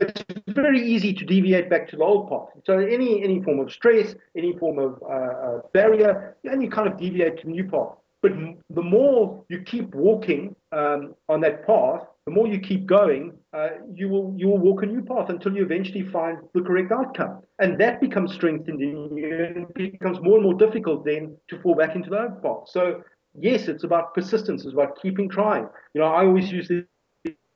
it's 0.00 0.52
very 0.54 0.82
easy 0.82 1.12
to 1.14 1.24
deviate 1.24 1.68
back 1.70 1.88
to 1.88 1.96
the 1.96 2.02
old 2.02 2.28
path. 2.28 2.48
So 2.64 2.78
any 2.78 3.22
any 3.22 3.42
form 3.42 3.60
of 3.60 3.70
stress, 3.72 4.14
any 4.36 4.56
form 4.58 4.78
of 4.78 5.02
uh, 5.02 5.06
uh, 5.06 5.60
barrier, 5.72 6.36
and 6.44 6.62
you 6.62 6.70
kind 6.70 6.88
of 6.88 6.98
deviate 6.98 7.40
to 7.40 7.50
new 7.50 7.64
path. 7.64 7.96
But 8.22 8.32
the 8.68 8.82
more 8.82 9.44
you 9.48 9.62
keep 9.62 9.94
walking 9.94 10.54
um, 10.72 11.14
on 11.28 11.40
that 11.40 11.66
path, 11.66 12.02
the 12.26 12.32
more 12.32 12.46
you 12.46 12.60
keep 12.60 12.84
going, 12.86 13.32
uh, 13.54 13.70
you 13.94 14.08
will 14.08 14.34
you 14.36 14.48
will 14.48 14.58
walk 14.58 14.82
a 14.82 14.86
new 14.86 15.02
path 15.02 15.30
until 15.30 15.54
you 15.56 15.64
eventually 15.64 16.02
find 16.02 16.38
the 16.54 16.60
correct 16.60 16.92
outcome, 16.92 17.42
and 17.58 17.78
that 17.80 18.00
becomes 18.00 18.34
strengthened 18.34 18.82
in 18.82 19.16
you, 19.16 19.44
and 19.44 19.56
it 19.56 19.74
becomes 19.74 20.20
more 20.20 20.34
and 20.34 20.44
more 20.44 20.54
difficult 20.54 21.04
then 21.04 21.36
to 21.48 21.58
fall 21.60 21.74
back 21.74 21.96
into 21.96 22.10
the 22.10 22.20
old 22.22 22.42
path. 22.42 22.68
So 22.68 23.02
yes, 23.34 23.68
it's 23.68 23.84
about 23.84 24.14
persistence, 24.14 24.64
it's 24.64 24.74
about 24.74 25.00
keeping 25.00 25.28
trying. 25.28 25.66
You 25.94 26.02
know, 26.02 26.08
I 26.08 26.24
always 26.26 26.52
use 26.52 26.68
the 26.68 26.84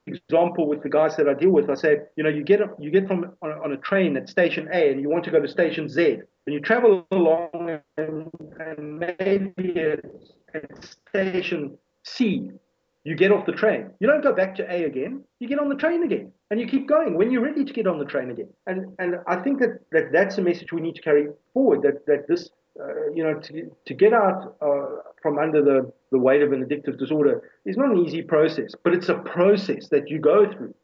example 0.07 0.69
with 0.69 0.83
the 0.83 0.89
guys 0.89 1.17
that 1.17 1.29
I 1.29 1.35
deal 1.35 1.51
with. 1.51 1.71
I 1.71 1.75
say, 1.75 1.99
you 2.17 2.25
know, 2.25 2.31
you 2.31 2.45
get 2.45 2.61
you 2.79 2.91
get 2.91 3.07
from 3.07 3.33
on, 3.43 3.51
on 3.53 3.73
a 3.73 3.77
train 3.79 4.17
at 4.17 4.29
station 4.29 4.69
A, 4.73 4.91
and 4.91 5.01
you 5.01 5.09
want 5.09 5.25
to 5.25 5.31
go 5.31 5.41
to 5.41 5.49
station 5.49 5.89
Z, 5.89 6.19
and 6.47 6.55
you 6.55 6.61
travel 6.61 7.07
along, 7.11 7.81
and, 7.97 8.31
and 8.59 8.99
maybe 8.99 9.73
it's 9.77 10.33
at 10.55 10.85
station 11.11 11.79
C, 12.05 12.51
you 13.05 13.15
get 13.15 13.33
off 13.33 13.47
the 13.47 13.53
train. 13.53 13.91
You 14.01 14.07
don't 14.07 14.23
go 14.23 14.33
back 14.33 14.55
to 14.57 14.73
A 14.73 14.85
again. 14.85 15.25
You 15.39 15.49
get 15.49 15.59
on 15.59 15.69
the 15.69 15.77
train 15.77 16.05
again, 16.05 16.33
and 16.51 16.59
you 16.59 16.67
keep 16.67 16.89
going 16.89 17.17
when 17.17 17.31
you're 17.31 17.43
ready 17.43 17.65
to 17.65 17.73
get 17.73 17.87
on 17.87 17.99
the 17.99 18.05
train 18.05 18.31
again. 18.31 18.49
And 18.67 18.95
and 18.99 19.17
I 19.27 19.37
think 19.37 19.61
that, 19.61 19.81
that 19.93 20.13
that's 20.13 20.39
a 20.39 20.43
message 20.43 20.73
we 20.73 20.81
need 20.81 20.95
to 20.97 21.03
carry 21.03 21.29
forward. 21.53 21.83
That 21.83 22.07
that 22.07 22.29
this, 22.29 22.51
uh, 22.81 23.11
you 23.15 23.23
know, 23.23 23.39
to 23.39 23.71
to 23.87 23.95
get 23.95 24.13
out 24.13 24.57
uh, 24.61 24.87
from 25.23 25.39
under 25.39 25.63
the 25.63 25.93
the 26.11 26.19
weight 26.19 26.43
of 26.43 26.53
an 26.53 26.65
addictive 26.65 26.99
disorder 26.99 27.51
is 27.65 27.77
not 27.77 27.91
an 27.91 27.99
easy 27.99 28.23
process, 28.23 28.73
but 28.83 28.95
it's 28.95 29.09
a 29.09 29.15
process 29.15 29.89
that 29.89 30.11
you 30.11 30.19
go 30.19 30.51
through. 30.51 30.75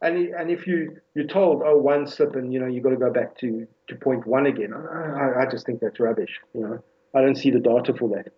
And 0.00 0.28
and 0.34 0.50
if 0.50 0.66
you 0.66 0.96
you're 1.14 1.26
told, 1.26 1.62
oh, 1.64 1.78
one 1.78 2.06
slip 2.06 2.36
and 2.36 2.52
you 2.52 2.60
know 2.60 2.66
you've 2.66 2.84
got 2.84 2.90
to 2.90 2.96
go 2.96 3.12
back 3.12 3.36
to 3.38 3.66
to 3.88 3.94
point 3.96 4.26
one 4.26 4.46
again, 4.46 4.72
I, 4.72 5.42
I 5.42 5.46
just 5.50 5.66
think 5.66 5.80
that's 5.80 5.98
rubbish. 5.98 6.40
You 6.54 6.60
know, 6.60 6.84
I 7.14 7.20
don't 7.20 7.36
see 7.36 7.50
the 7.50 7.60
data 7.60 7.92
for 7.94 8.08
that. 8.10 8.32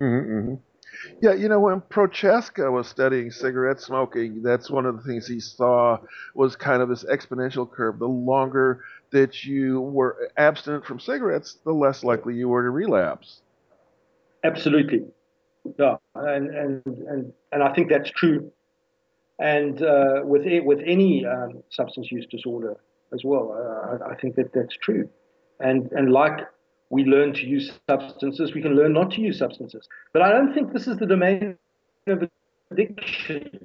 Mm-hmm, 0.00 0.32
mm-hmm. 0.32 0.54
Yeah, 1.20 1.34
you 1.34 1.48
know, 1.48 1.60
when 1.60 1.80
Prochaska 1.82 2.70
was 2.70 2.88
studying 2.88 3.30
cigarette 3.30 3.80
smoking, 3.80 4.42
that's 4.42 4.70
one 4.70 4.86
of 4.86 4.96
the 4.96 5.02
things 5.02 5.26
he 5.26 5.40
saw 5.40 5.98
was 6.34 6.56
kind 6.56 6.82
of 6.82 6.88
this 6.88 7.04
exponential 7.04 7.70
curve. 7.70 7.98
The 7.98 8.08
longer 8.08 8.84
that 9.10 9.44
you 9.44 9.80
were 9.80 10.30
abstinent 10.36 10.84
from 10.84 10.98
cigarettes, 10.98 11.58
the 11.64 11.72
less 11.72 12.04
likely 12.04 12.34
you 12.34 12.48
were 12.48 12.62
to 12.62 12.70
relapse. 12.70 13.42
Absolutely. 14.42 15.04
Yeah, 15.78 15.96
and 16.14 16.50
and 16.50 16.82
and, 16.86 17.32
and 17.52 17.62
I 17.62 17.72
think 17.72 17.88
that's 17.88 18.10
true. 18.10 18.52
And 19.38 19.82
uh, 19.82 20.20
with 20.24 20.42
with 20.64 20.80
any 20.86 21.24
um, 21.24 21.62
substance 21.70 22.12
use 22.12 22.26
disorder 22.30 22.76
as 23.12 23.22
well, 23.24 23.52
uh, 23.52 24.04
I, 24.04 24.12
I 24.12 24.14
think 24.16 24.36
that 24.36 24.52
that's 24.52 24.76
true. 24.76 25.08
And 25.60 25.90
and 25.92 26.12
like 26.12 26.40
we 26.94 27.02
learn 27.04 27.32
to 27.34 27.44
use 27.44 27.72
substances, 27.90 28.54
we 28.54 28.62
can 28.62 28.76
learn 28.76 28.92
not 28.92 29.10
to 29.10 29.20
use 29.20 29.36
substances. 29.36 29.88
But 30.12 30.22
I 30.22 30.30
don't 30.30 30.54
think 30.54 30.72
this 30.72 30.86
is 30.86 30.96
the 30.96 31.06
domain 31.06 31.58
of 32.06 32.30
addiction. 32.70 33.58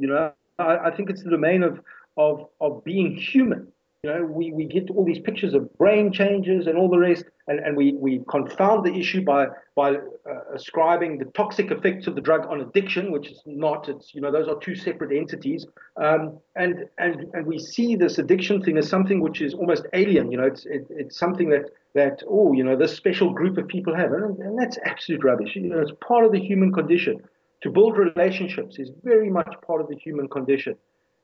You 0.00 0.08
know, 0.08 0.32
I, 0.58 0.88
I 0.88 0.90
think 0.90 1.08
it's 1.08 1.22
the 1.22 1.30
domain 1.30 1.62
of, 1.62 1.78
of, 2.16 2.48
of 2.60 2.82
being 2.82 3.14
human. 3.14 3.68
You 4.02 4.10
know, 4.10 4.24
we, 4.24 4.50
we 4.50 4.64
get 4.64 4.88
all 4.88 5.04
these 5.04 5.18
pictures 5.18 5.52
of 5.52 5.76
brain 5.76 6.10
changes 6.10 6.66
and 6.66 6.78
all 6.78 6.88
the 6.88 6.96
rest, 6.96 7.26
and, 7.48 7.60
and 7.60 7.76
we, 7.76 7.92
we 7.92 8.22
confound 8.30 8.86
the 8.86 8.94
issue 8.94 9.22
by 9.22 9.48
by 9.76 9.90
uh, 9.90 10.54
ascribing 10.54 11.18
the 11.18 11.26
toxic 11.26 11.70
effects 11.70 12.06
of 12.06 12.14
the 12.14 12.22
drug 12.22 12.46
on 12.46 12.62
addiction, 12.62 13.12
which 13.12 13.30
is 13.30 13.42
not. 13.44 13.90
It's 13.90 14.14
you 14.14 14.22
know 14.22 14.32
those 14.32 14.48
are 14.48 14.58
two 14.58 14.74
separate 14.74 15.14
entities, 15.14 15.66
um, 15.98 16.38
and 16.56 16.86
and 16.96 17.26
and 17.34 17.46
we 17.46 17.58
see 17.58 17.94
this 17.94 18.16
addiction 18.16 18.62
thing 18.62 18.78
as 18.78 18.88
something 18.88 19.20
which 19.20 19.42
is 19.42 19.52
almost 19.52 19.84
alien. 19.92 20.32
You 20.32 20.38
know, 20.38 20.46
it's 20.46 20.64
it, 20.64 20.86
it's 20.88 21.18
something 21.18 21.50
that 21.50 21.66
that 21.94 22.22
oh 22.26 22.54
you 22.54 22.64
know 22.64 22.76
this 22.76 22.96
special 22.96 23.34
group 23.34 23.58
of 23.58 23.68
people 23.68 23.94
have, 23.94 24.12
and, 24.12 24.38
and 24.38 24.58
that's 24.58 24.78
absolute 24.86 25.22
rubbish. 25.22 25.56
You 25.56 25.68
know, 25.68 25.80
it's 25.80 25.92
part 26.00 26.24
of 26.24 26.32
the 26.32 26.40
human 26.40 26.72
condition. 26.72 27.18
To 27.64 27.70
build 27.70 27.98
relationships 27.98 28.78
is 28.78 28.92
very 29.04 29.28
much 29.28 29.54
part 29.66 29.82
of 29.82 29.88
the 29.88 29.96
human 29.96 30.26
condition, 30.26 30.76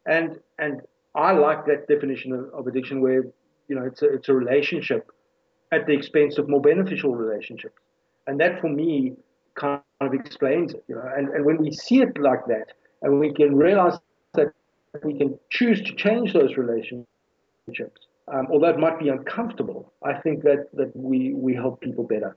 and 0.04 0.38
and 0.58 0.82
I 1.16 1.32
like 1.32 1.66
that 1.66 1.88
definition 1.88 2.32
of, 2.32 2.50
of 2.52 2.66
addiction 2.66 3.00
where, 3.00 3.24
you 3.68 3.74
know, 3.76 3.84
it's 3.84 4.02
a, 4.02 4.12
it's 4.12 4.28
a 4.28 4.34
relationship 4.34 5.10
at 5.72 5.86
the 5.86 5.92
expense 5.92 6.38
of 6.38 6.48
more 6.48 6.60
beneficial 6.60 7.14
relationships. 7.14 7.80
And 8.26 8.38
that 8.40 8.60
for 8.60 8.68
me 8.68 9.16
kind 9.54 9.80
of 10.00 10.14
explains 10.14 10.74
it, 10.74 10.84
you 10.88 10.94
know. 10.94 11.10
And, 11.16 11.28
and 11.30 11.44
when 11.44 11.58
we 11.58 11.72
see 11.72 12.02
it 12.02 12.18
like 12.18 12.46
that, 12.46 12.72
and 13.02 13.18
we 13.18 13.32
can 13.32 13.56
realize 13.56 13.98
that 14.34 14.52
we 15.02 15.16
can 15.18 15.38
choose 15.50 15.80
to 15.82 15.94
change 15.94 16.32
those 16.32 16.56
relationships, 16.56 17.06
um, 18.28 18.48
although 18.50 18.68
it 18.68 18.78
might 18.78 18.98
be 18.98 19.08
uncomfortable, 19.08 19.92
I 20.04 20.14
think 20.14 20.42
that, 20.42 20.68
that 20.74 20.94
we, 20.96 21.32
we 21.34 21.54
help 21.54 21.80
people 21.80 22.04
better. 22.04 22.36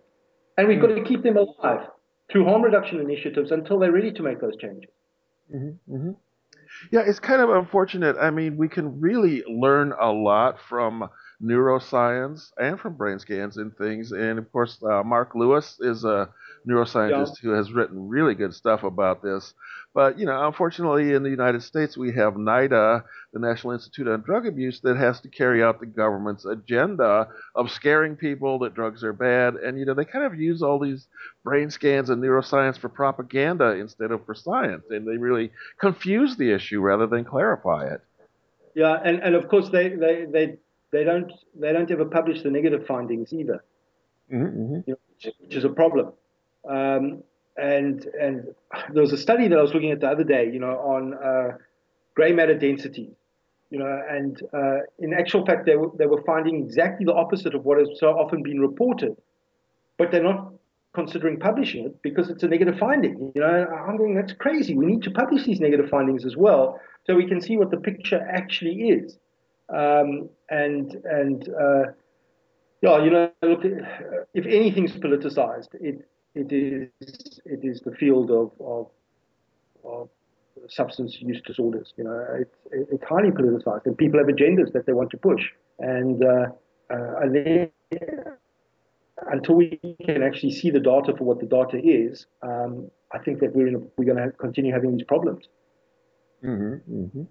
And 0.57 0.67
we've 0.67 0.81
got 0.81 0.87
to 0.87 1.03
keep 1.03 1.23
them 1.23 1.37
alive 1.37 1.87
through 2.31 2.45
harm 2.45 2.61
reduction 2.61 2.99
initiatives 2.99 3.51
until 3.51 3.79
they're 3.79 3.91
ready 3.91 4.11
to 4.11 4.23
make 4.23 4.39
those 4.39 4.55
changes. 4.57 4.91
Mm-hmm, 5.53 5.95
mm-hmm. 5.95 6.11
Yeah, 6.91 7.01
it's 7.05 7.19
kind 7.19 7.41
of 7.41 7.49
unfortunate. 7.49 8.15
I 8.19 8.29
mean, 8.31 8.57
we 8.57 8.67
can 8.69 8.99
really 8.99 9.43
learn 9.47 9.93
a 9.99 10.11
lot 10.11 10.59
from 10.59 11.09
neuroscience 11.41 12.51
and 12.57 12.79
from 12.79 12.95
brain 12.95 13.19
scans 13.19 13.57
and 13.57 13.75
things. 13.77 14.11
And 14.11 14.39
of 14.39 14.51
course, 14.51 14.81
uh, 14.83 15.03
Marc 15.03 15.35
Lewis 15.35 15.77
is 15.79 16.03
a 16.03 16.29
neuroscientist 16.67 17.35
yeah. 17.41 17.41
who 17.41 17.49
has 17.51 17.71
written 17.71 18.07
really 18.07 18.35
good 18.35 18.53
stuff 18.53 18.83
about 18.83 19.21
this. 19.21 19.53
But, 19.93 20.19
you 20.19 20.25
know, 20.25 20.45
unfortunately 20.45 21.13
in 21.13 21.23
the 21.23 21.31
United 21.31 21.63
States, 21.63 21.97
we 21.97 22.13
have 22.13 22.35
NIDA, 22.35 23.03
the 23.33 23.39
National 23.39 23.73
Institute 23.73 24.07
on 24.07 24.21
Drug 24.21 24.45
Abuse, 24.45 24.81
that 24.81 24.97
has 24.97 25.19
to 25.21 25.29
carry 25.29 25.63
out 25.63 25.79
the 25.79 25.87
government's 25.87 26.45
agenda 26.45 27.27
of 27.55 27.71
scaring 27.71 28.15
people 28.15 28.59
that 28.59 28.75
drugs 28.75 29.03
are 29.03 29.13
bad. 29.13 29.55
And, 29.55 29.79
you 29.79 29.85
know, 29.85 29.95
they 29.95 30.05
kind 30.05 30.25
of 30.25 30.39
use 30.39 30.61
all 30.61 30.79
these 30.79 31.07
brain 31.43 31.71
scans 31.71 32.11
and 32.11 32.21
neuroscience 32.21 32.77
for 32.77 32.87
propaganda 32.87 33.71
instead 33.71 34.11
of 34.11 34.25
for 34.25 34.35
science. 34.35 34.83
And 34.91 35.07
they 35.07 35.17
really 35.17 35.51
confuse 35.79 36.37
the 36.37 36.51
issue 36.51 36.81
rather 36.81 37.07
than 37.07 37.25
clarify 37.25 37.87
it. 37.87 38.01
Yeah, 38.75 38.95
and, 39.03 39.21
and 39.23 39.33
of 39.33 39.49
course, 39.49 39.69
they, 39.69 39.89
they, 39.89 40.25
they, 40.31 40.57
they, 40.91 41.03
don't, 41.03 41.31
they 41.59 41.73
don't 41.73 41.89
ever 41.89 42.05
publish 42.05 42.43
the 42.43 42.51
negative 42.51 42.85
findings 42.85 43.33
either, 43.33 43.63
mm-hmm. 44.31 44.45
mm-hmm. 44.45 44.79
you 44.85 44.93
know, 44.93 45.31
which 45.39 45.55
is 45.55 45.65
a 45.65 45.69
problem. 45.69 46.13
Um, 46.67 47.23
and 47.57 48.05
and 48.19 48.55
there 48.93 49.01
was 49.01 49.11
a 49.11 49.17
study 49.17 49.47
that 49.47 49.57
I 49.57 49.61
was 49.61 49.73
looking 49.73 49.91
at 49.91 49.99
the 49.99 50.07
other 50.07 50.23
day, 50.23 50.49
you 50.51 50.59
know, 50.59 50.77
on 50.79 51.13
uh, 51.13 51.57
gray 52.15 52.31
matter 52.31 52.57
density, 52.57 53.11
you 53.69 53.79
know, 53.79 54.01
and 54.09 54.41
uh, 54.53 54.79
in 54.99 55.13
actual 55.13 55.45
fact, 55.45 55.65
they 55.65 55.75
were, 55.75 55.89
they 55.97 56.05
were 56.05 56.21
finding 56.23 56.63
exactly 56.63 57.05
the 57.05 57.13
opposite 57.13 57.53
of 57.55 57.65
what 57.65 57.77
has 57.77 57.89
so 57.99 58.07
often 58.07 58.43
been 58.43 58.59
reported, 58.59 59.15
but 59.97 60.11
they're 60.11 60.23
not 60.23 60.53
considering 60.93 61.39
publishing 61.39 61.85
it 61.85 62.01
because 62.01 62.29
it's 62.29 62.43
a 62.43 62.47
negative 62.47 62.77
finding. 62.79 63.31
You 63.35 63.41
know, 63.41 63.67
I'm 63.87 63.95
going, 63.97 64.15
that's 64.15 64.33
crazy. 64.33 64.75
We 64.75 64.85
need 64.85 65.03
to 65.03 65.11
publish 65.11 65.45
these 65.45 65.59
negative 65.59 65.89
findings 65.89 66.25
as 66.25 66.35
well 66.35 66.79
so 67.05 67.15
we 67.15 67.27
can 67.27 67.41
see 67.41 67.57
what 67.57 67.71
the 67.71 67.77
picture 67.77 68.25
actually 68.29 68.89
is. 68.89 69.17
Um, 69.69 70.29
and 70.49 70.95
and 71.05 71.47
uh, 71.49 71.83
yeah, 72.81 73.03
you 73.03 73.11
know, 73.11 73.31
look, 73.43 73.61
if 74.33 74.45
anything's 74.45 74.93
politicized, 74.93 75.69
it 75.73 76.07
it 76.41 76.49
is 76.51 77.39
it 77.45 77.61
is 77.63 77.81
the 77.81 77.93
field 78.01 78.31
of 78.31 78.51
of, 78.73 78.87
of 79.83 80.09
substance 80.67 81.17
use 81.19 81.41
disorders. 81.45 81.93
You 81.97 82.05
know, 82.05 82.17
it's 82.43 82.57
it's 82.93 83.03
highly 83.03 83.31
politicized, 83.31 83.85
and 83.85 83.97
people 83.97 84.19
have 84.19 84.27
agendas 84.27 84.73
that 84.73 84.85
they 84.85 84.93
want 84.93 85.09
to 85.11 85.17
push. 85.17 85.43
And 85.79 86.23
uh, 86.23 86.47
uh, 86.93 87.21
until 89.31 89.55
we 89.55 89.79
can 90.05 90.23
actually 90.23 90.51
see 90.51 90.69
the 90.69 90.79
data 90.79 91.13
for 91.17 91.23
what 91.23 91.39
the 91.39 91.45
data 91.45 91.77
is, 91.83 92.25
um, 92.41 92.89
I 93.11 93.19
think 93.19 93.39
that 93.41 93.55
we're 93.55 93.67
in 93.67 93.75
a, 93.75 93.79
we're 93.97 94.05
going 94.13 94.23
to 94.23 94.31
continue 94.31 94.73
having 94.73 94.95
these 94.95 95.05
problems. 95.05 95.45
Mm-hmm, 96.43 97.01
mm-hmm. 97.01 97.23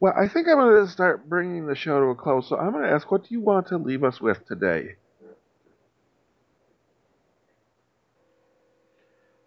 Well, 0.00 0.14
I 0.16 0.26
think 0.26 0.48
I'm 0.48 0.56
going 0.56 0.84
to 0.84 0.90
start 0.90 1.28
bringing 1.28 1.66
the 1.66 1.76
show 1.76 2.00
to 2.00 2.06
a 2.06 2.14
close. 2.16 2.48
So 2.48 2.56
I'm 2.56 2.72
going 2.72 2.84
to 2.84 2.90
ask, 2.90 3.10
what 3.10 3.22
do 3.22 3.34
you 3.34 3.40
want 3.40 3.68
to 3.68 3.78
leave 3.78 4.02
us 4.02 4.20
with 4.20 4.44
today? 4.46 4.96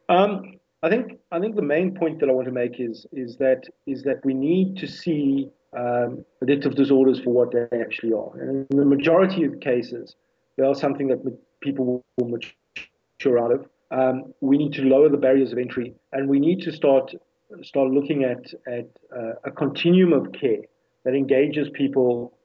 Um, 0.09 0.59
I 0.83 0.89
think 0.89 1.19
I 1.31 1.39
think 1.39 1.55
the 1.55 1.61
main 1.61 1.95
point 1.95 2.19
that 2.19 2.29
I 2.29 2.31
want 2.31 2.45
to 2.45 2.53
make 2.53 2.79
is 2.79 3.07
is 3.11 3.37
that 3.37 3.63
is 3.87 4.03
that 4.03 4.23
we 4.23 4.33
need 4.33 4.77
to 4.77 4.87
see 4.87 5.49
um, 5.75 6.23
addictive 6.43 6.75
disorders 6.75 7.19
for 7.19 7.31
what 7.31 7.51
they 7.51 7.79
actually 7.79 8.13
are. 8.13 8.31
And 8.39 8.67
in 8.69 8.77
the 8.77 8.85
majority 8.85 9.43
of 9.45 9.59
cases, 9.59 10.15
they 10.57 10.63
are 10.63 10.75
something 10.75 11.07
that 11.07 11.19
people 11.61 12.03
will 12.17 12.27
mature 12.27 13.39
out 13.39 13.51
of. 13.51 13.67
Um, 13.91 14.33
we 14.41 14.57
need 14.57 14.73
to 14.73 14.83
lower 14.83 15.09
the 15.09 15.17
barriers 15.17 15.51
of 15.51 15.57
entry, 15.57 15.93
and 16.11 16.29
we 16.29 16.39
need 16.39 16.61
to 16.61 16.71
start 16.71 17.13
start 17.61 17.89
looking 17.89 18.23
at 18.23 18.53
at 18.67 18.87
uh, 19.15 19.33
a 19.43 19.51
continuum 19.51 20.13
of 20.13 20.31
care 20.33 20.63
that 21.03 21.15
engages 21.15 21.69
people 21.73 22.37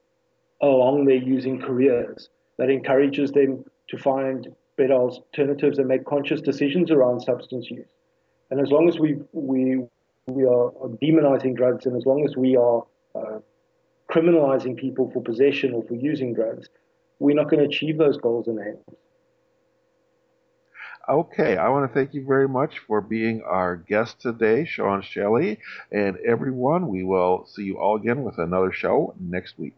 along 0.63 1.07
their 1.07 1.17
using 1.17 1.61
careers, 1.61 2.29
that 2.59 2.69
encourages 2.69 3.33
them 3.33 3.65
to 3.89 3.97
find 3.97 4.55
better 4.81 4.95
alternatives 4.95 5.79
and 5.79 5.87
make 5.87 6.05
conscious 6.07 6.41
decisions 6.41 6.91
around 6.91 7.21
substance 7.21 7.71
use. 7.71 7.93
And 8.51 8.61
as 8.61 8.71
long 8.71 8.89
as 8.89 8.99
we 8.99 9.11
we 9.33 9.61
we 10.27 10.45
are 10.45 10.71
demonizing 11.03 11.55
drugs, 11.57 11.87
and 11.87 11.97
as 11.97 12.07
long 12.07 12.25
as 12.25 12.37
we 12.37 12.57
are 12.57 12.83
uh, 13.15 13.39
criminalizing 14.11 14.77
people 14.77 15.11
for 15.13 15.23
possession 15.23 15.75
or 15.75 15.83
for 15.85 15.95
using 15.95 16.35
drugs, 16.35 16.69
we're 17.19 17.37
not 17.37 17.51
going 17.51 17.61
to 17.61 17.67
achieve 17.67 17.99
those 17.99 18.17
goals 18.17 18.49
and 18.49 18.59
aims. 18.59 18.85
Okay, 21.09 21.57
I 21.57 21.69
want 21.69 21.91
to 21.91 21.95
thank 21.95 22.15
you 22.15 22.25
very 22.25 22.49
much 22.49 22.79
for 22.87 23.01
being 23.01 23.43
our 23.43 23.77
guest 23.77 24.21
today, 24.21 24.65
Shaun 24.65 25.03
Shelly. 25.03 25.59
And 25.91 26.17
everyone, 26.19 26.89
we 26.89 27.03
will 27.03 27.47
see 27.47 27.65
you 27.65 27.79
all 27.79 27.97
again 27.97 28.23
with 28.23 28.39
another 28.39 28.71
show 28.71 29.15
next 29.19 29.59
week. 29.59 29.75